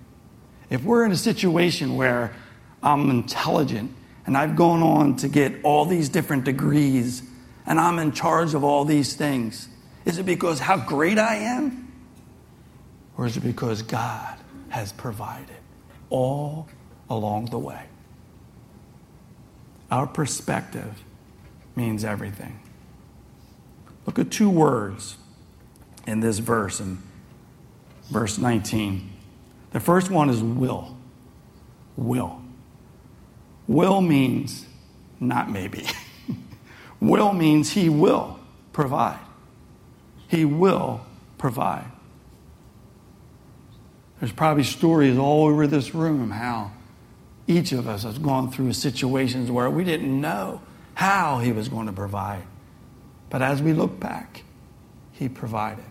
If 0.70 0.84
we're 0.84 1.06
in 1.06 1.12
a 1.12 1.18
situation 1.18 1.96
where 1.96 2.36
I'm 2.84 3.10
intelligent 3.10 3.92
and 4.26 4.36
I've 4.36 4.56
gone 4.56 4.82
on 4.82 5.16
to 5.18 5.28
get 5.28 5.54
all 5.64 5.86
these 5.86 6.10
different 6.10 6.44
degrees 6.44 7.24
and 7.66 7.80
I'm 7.80 8.00
in 8.00 8.12
charge 8.12 8.54
of 8.54 8.64
all 8.64 8.86
these 8.86 9.16
things, 9.16 9.70
is 10.04 10.18
it 10.18 10.26
because 10.26 10.60
how 10.60 10.78
great 10.78 11.18
I 11.18 11.36
am? 11.36 11.92
Or 13.18 13.26
is 13.26 13.38
it 13.38 13.42
because 13.42 13.82
God 13.82 14.38
has 14.70 14.92
provided 14.92 15.58
all 16.10 16.68
along 17.10 17.46
the 17.46 17.60
way? 17.60 17.84
Our 19.90 20.08
perspective 20.08 21.04
means 21.76 22.04
everything. 22.04 22.60
Look 24.06 24.20
at 24.20 24.32
two 24.32 24.50
words 24.50 25.18
in 26.06 26.20
this 26.20 26.40
verse, 26.40 26.80
in 26.80 27.00
verse 28.10 28.38
19. 28.38 29.12
The 29.72 29.80
first 29.80 30.10
one 30.10 30.30
is 30.30 30.42
will. 30.42 30.96
Will. 31.98 32.42
Will 33.68 34.02
means 34.02 34.66
not 35.20 35.50
maybe. 35.50 35.88
will 37.00 37.34
means 37.34 37.72
he 37.72 37.90
will 37.90 38.40
provide. 38.74 39.20
He 40.28 40.46
will 40.46 41.06
provide. 41.38 41.92
There's 44.20 44.32
probably 44.32 44.64
stories 44.64 45.18
all 45.18 45.46
over 45.46 45.68
this 45.68 45.94
room 45.94 46.32
how 46.32 46.72
each 47.48 47.72
of 47.72 47.88
us 47.88 48.04
has 48.04 48.18
gone 48.18 48.52
through 48.52 48.74
situations 48.74 49.52
where 49.52 49.70
we 49.70 49.84
didn't 49.84 50.20
know 50.20 50.62
how 50.96 51.40
He 51.40 51.52
was 51.52 51.70
going 51.70 51.86
to 51.86 51.94
provide. 51.94 52.44
But 53.30 53.42
as 53.42 53.62
we 53.62 53.74
look 53.74 54.00
back, 54.00 54.44
He 55.12 55.30
provided. 55.30 55.86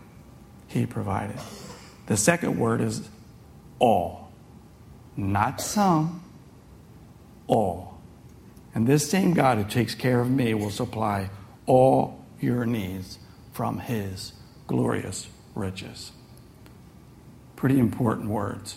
He 0.66 0.86
provided. 0.86 1.38
The 2.06 2.16
second 2.16 2.58
word 2.58 2.80
is 2.80 3.08
all, 3.78 4.32
not 5.16 5.60
some, 5.60 6.22
all. 7.46 8.00
And 8.74 8.86
this 8.86 9.08
same 9.08 9.32
God 9.32 9.58
who 9.58 9.64
takes 9.64 9.94
care 9.94 10.20
of 10.20 10.28
me 10.28 10.52
will 10.52 10.70
supply 10.70 11.30
all 11.66 12.24
your 12.40 12.66
needs 12.66 13.18
from 13.52 13.78
His 13.78 14.32
glorious 14.66 15.28
riches 15.54 16.10
pretty 17.64 17.78
important 17.78 18.28
words. 18.28 18.76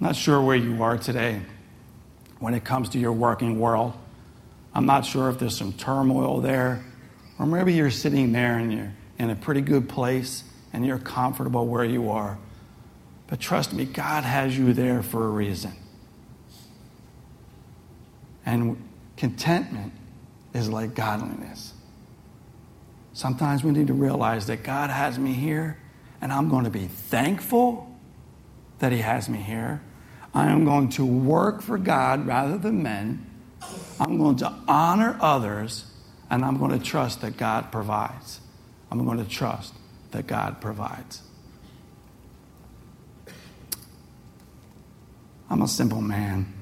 Not 0.00 0.16
sure 0.16 0.40
where 0.40 0.56
you 0.56 0.82
are 0.82 0.96
today 0.96 1.42
when 2.38 2.54
it 2.54 2.64
comes 2.64 2.88
to 2.88 2.98
your 2.98 3.12
working 3.12 3.60
world. 3.60 3.92
I'm 4.74 4.86
not 4.86 5.04
sure 5.06 5.30
if 5.30 5.38
there's 5.38 5.56
some 5.56 5.72
turmoil 5.72 6.40
there, 6.40 6.84
or 7.38 7.46
maybe 7.46 7.74
you're 7.74 7.90
sitting 7.90 8.32
there 8.32 8.58
and 8.58 8.72
you're 8.72 8.92
in 9.18 9.30
a 9.30 9.36
pretty 9.36 9.60
good 9.60 9.88
place 9.88 10.42
and 10.72 10.84
you're 10.84 10.98
comfortable 10.98 11.66
where 11.66 11.84
you 11.84 12.10
are. 12.10 12.38
But 13.28 13.40
trust 13.40 13.72
me, 13.72 13.84
God 13.84 14.24
has 14.24 14.58
you 14.58 14.72
there 14.72 15.02
for 15.02 15.24
a 15.24 15.28
reason. 15.28 15.72
And 18.44 18.82
contentment 19.16 19.92
is 20.52 20.68
like 20.68 20.94
godliness. 20.94 21.72
Sometimes 23.12 23.62
we 23.62 23.70
need 23.70 23.86
to 23.86 23.94
realize 23.94 24.46
that 24.48 24.64
God 24.64 24.90
has 24.90 25.18
me 25.18 25.32
here 25.32 25.78
and 26.20 26.32
I'm 26.32 26.48
going 26.48 26.64
to 26.64 26.70
be 26.70 26.86
thankful 26.86 27.94
that 28.78 28.92
He 28.92 28.98
has 28.98 29.28
me 29.28 29.38
here. 29.38 29.82
I 30.34 30.50
am 30.50 30.64
going 30.64 30.88
to 30.90 31.06
work 31.06 31.62
for 31.62 31.78
God 31.78 32.26
rather 32.26 32.58
than 32.58 32.82
men. 32.82 33.24
I'm 34.00 34.18
going 34.18 34.36
to 34.36 34.52
honor 34.66 35.16
others, 35.20 35.86
and 36.30 36.44
I'm 36.44 36.58
going 36.58 36.78
to 36.78 36.84
trust 36.84 37.20
that 37.20 37.36
God 37.36 37.70
provides. 37.70 38.40
I'm 38.90 39.04
going 39.04 39.18
to 39.18 39.28
trust 39.28 39.74
that 40.10 40.26
God 40.26 40.60
provides. 40.60 41.22
I'm 45.50 45.62
a 45.62 45.68
simple 45.68 46.00
man. 46.00 46.52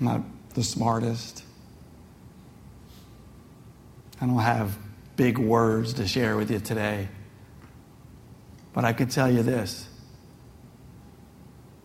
I'm 0.00 0.06
not 0.06 0.20
the 0.54 0.62
smartest. 0.62 1.44
I 4.20 4.26
don't 4.26 4.38
have 4.38 4.78
big 5.16 5.38
words 5.38 5.94
to 5.94 6.06
share 6.06 6.36
with 6.36 6.50
you 6.50 6.58
today. 6.58 7.08
But 8.72 8.84
I 8.84 8.92
could 8.92 9.10
tell 9.10 9.30
you 9.30 9.42
this. 9.42 9.88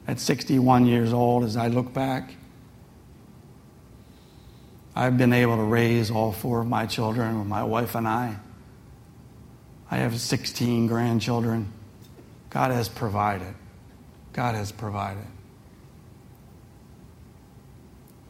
At 0.09 0.19
61 0.19 0.87
years 0.87 1.13
old, 1.13 1.43
as 1.43 1.55
I 1.55 1.67
look 1.67 1.93
back, 1.93 2.33
I've 4.95 5.19
been 5.19 5.33
able 5.33 5.57
to 5.57 5.63
raise 5.63 6.09
all 6.09 6.31
four 6.31 6.61
of 6.61 6.67
my 6.67 6.87
children 6.87 7.37
with 7.37 7.47
my 7.47 7.63
wife 7.63 7.93
and 7.93 8.07
I. 8.07 8.37
I 9.91 9.97
have 9.97 10.19
16 10.19 10.87
grandchildren. 10.87 11.71
God 12.49 12.71
has 12.71 12.89
provided. 12.89 13.53
God 14.33 14.55
has 14.55 14.71
provided. 14.71 15.27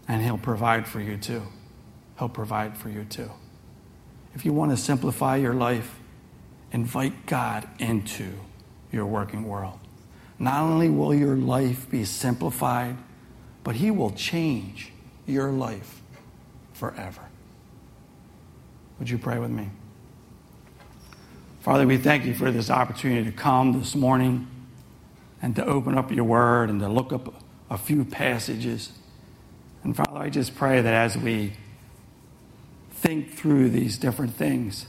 And 0.06 0.22
He'll 0.22 0.38
provide 0.38 0.86
for 0.86 1.00
you 1.00 1.16
too. 1.16 1.44
He'll 2.18 2.28
provide 2.28 2.76
for 2.76 2.90
you 2.90 3.06
too. 3.06 3.32
If 4.36 4.44
you 4.44 4.52
want 4.52 4.72
to 4.72 4.78
simplify 4.78 5.38
your 5.38 5.54
life, 5.54 5.98
invite 6.74 7.26
God 7.26 7.70
into 7.80 8.34
your 8.92 9.06
working 9.06 9.48
world. 9.48 9.79
Not 10.40 10.62
only 10.62 10.90
will 10.90 11.14
your 11.14 11.36
life 11.36 11.90
be 11.90 12.06
simplified, 12.06 12.96
but 13.64 13.76
He 13.76 13.92
will 13.92 14.12
change 14.12 14.94
your 15.28 15.52
life 15.52 16.02
forever. 16.74 17.22
Would 18.98 19.10
you 19.10 19.18
pray 19.18 19.38
with 19.38 19.52
me? 19.52 19.70
Father, 21.60 21.86
we 21.86 21.98
thank 21.98 22.26
you 22.26 22.34
for 22.34 22.52
this 22.52 22.70
opportunity 22.70 23.30
to 23.30 23.36
come 23.36 23.78
this 23.78 23.96
morning 23.96 24.48
and 25.42 25.56
to 25.58 25.66
open 25.66 25.98
up 25.98 26.10
your 26.12 26.24
word 26.24 26.70
and 26.70 26.80
to 26.80 26.88
look 26.88 27.12
up 27.12 27.44
a 27.70 27.78
few 27.78 28.06
passages. 28.06 28.94
And 29.84 29.96
Father, 29.96 30.18
I 30.18 30.30
just 30.30 30.56
pray 30.56 30.82
that 30.82 30.94
as 30.94 31.18
we 31.18 31.54
think 32.92 33.34
through 33.34 33.70
these 33.70 33.98
different 33.98 34.36
things, 34.36 34.88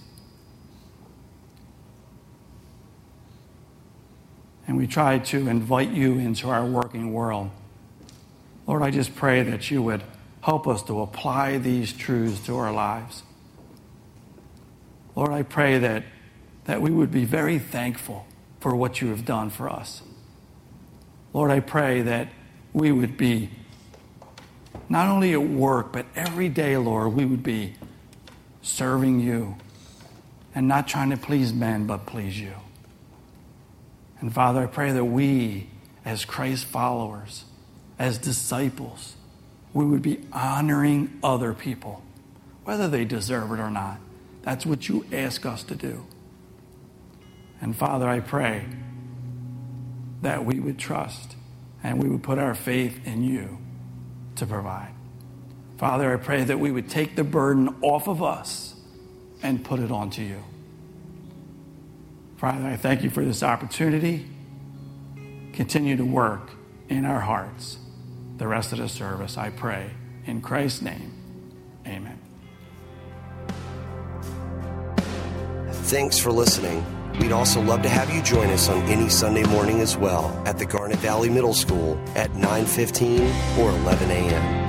and 4.70 4.78
we 4.78 4.86
try 4.86 5.18
to 5.18 5.48
invite 5.48 5.90
you 5.90 6.20
into 6.20 6.48
our 6.48 6.64
working 6.64 7.12
world. 7.12 7.50
Lord, 8.68 8.82
I 8.82 8.92
just 8.92 9.16
pray 9.16 9.42
that 9.42 9.68
you 9.68 9.82
would 9.82 10.00
help 10.42 10.68
us 10.68 10.80
to 10.84 11.00
apply 11.00 11.58
these 11.58 11.92
truths 11.92 12.46
to 12.46 12.56
our 12.56 12.72
lives. 12.72 13.24
Lord, 15.16 15.32
I 15.32 15.42
pray 15.42 15.78
that, 15.78 16.04
that 16.66 16.80
we 16.80 16.92
would 16.92 17.10
be 17.10 17.24
very 17.24 17.58
thankful 17.58 18.28
for 18.60 18.76
what 18.76 19.00
you 19.00 19.08
have 19.08 19.24
done 19.24 19.50
for 19.50 19.68
us. 19.68 20.02
Lord, 21.32 21.50
I 21.50 21.58
pray 21.58 22.02
that 22.02 22.28
we 22.72 22.92
would 22.92 23.16
be 23.16 23.50
not 24.88 25.08
only 25.08 25.32
at 25.32 25.42
work, 25.42 25.92
but 25.92 26.06
every 26.14 26.48
day, 26.48 26.76
Lord, 26.76 27.14
we 27.14 27.24
would 27.24 27.42
be 27.42 27.74
serving 28.62 29.18
you 29.18 29.56
and 30.54 30.68
not 30.68 30.86
trying 30.86 31.10
to 31.10 31.16
please 31.16 31.52
men, 31.52 31.88
but 31.88 32.06
please 32.06 32.40
you. 32.40 32.52
And 34.20 34.32
Father, 34.32 34.62
I 34.62 34.66
pray 34.66 34.92
that 34.92 35.04
we, 35.04 35.68
as 36.04 36.24
Christ 36.24 36.66
followers, 36.66 37.44
as 37.98 38.18
disciples, 38.18 39.16
we 39.72 39.84
would 39.84 40.02
be 40.02 40.26
honoring 40.32 41.18
other 41.22 41.54
people, 41.54 42.02
whether 42.64 42.88
they 42.88 43.04
deserve 43.04 43.52
it 43.52 43.60
or 43.60 43.70
not. 43.70 43.98
That's 44.42 44.66
what 44.66 44.88
you 44.88 45.06
ask 45.12 45.46
us 45.46 45.62
to 45.64 45.74
do. 45.74 46.06
And 47.60 47.76
Father, 47.76 48.08
I 48.08 48.20
pray 48.20 48.66
that 50.22 50.44
we 50.44 50.60
would 50.60 50.78
trust 50.78 51.36
and 51.82 52.02
we 52.02 52.08
would 52.08 52.22
put 52.22 52.38
our 52.38 52.54
faith 52.54 53.06
in 53.06 53.22
you 53.22 53.58
to 54.36 54.46
provide. 54.46 54.92
Father, 55.78 56.12
I 56.12 56.16
pray 56.16 56.44
that 56.44 56.58
we 56.58 56.70
would 56.70 56.90
take 56.90 57.16
the 57.16 57.24
burden 57.24 57.74
off 57.80 58.06
of 58.06 58.22
us 58.22 58.74
and 59.42 59.64
put 59.64 59.80
it 59.80 59.90
onto 59.90 60.22
you. 60.22 60.42
Father, 62.40 62.68
I 62.68 62.76
thank 62.76 63.02
you 63.02 63.10
for 63.10 63.22
this 63.22 63.42
opportunity. 63.42 64.26
Continue 65.52 65.98
to 65.98 66.06
work 66.06 66.48
in 66.88 67.04
our 67.04 67.20
hearts 67.20 67.76
the 68.38 68.48
rest 68.48 68.72
of 68.72 68.78
the 68.78 68.88
service, 68.88 69.36
I 69.36 69.50
pray. 69.50 69.90
In 70.24 70.40
Christ's 70.40 70.80
name, 70.80 71.12
amen. 71.86 72.18
Thanks 75.68 76.18
for 76.18 76.32
listening. 76.32 76.82
We'd 77.20 77.32
also 77.32 77.60
love 77.60 77.82
to 77.82 77.90
have 77.90 78.08
you 78.08 78.22
join 78.22 78.48
us 78.48 78.70
on 78.70 78.80
any 78.84 79.10
Sunday 79.10 79.44
morning 79.44 79.80
as 79.80 79.98
well 79.98 80.42
at 80.46 80.56
the 80.56 80.64
Garnet 80.64 80.98
Valley 81.00 81.28
Middle 81.28 81.52
School 81.52 82.02
at 82.14 82.30
9:15 82.30 83.58
or 83.58 83.68
11 83.82 84.10
a.m. 84.10 84.59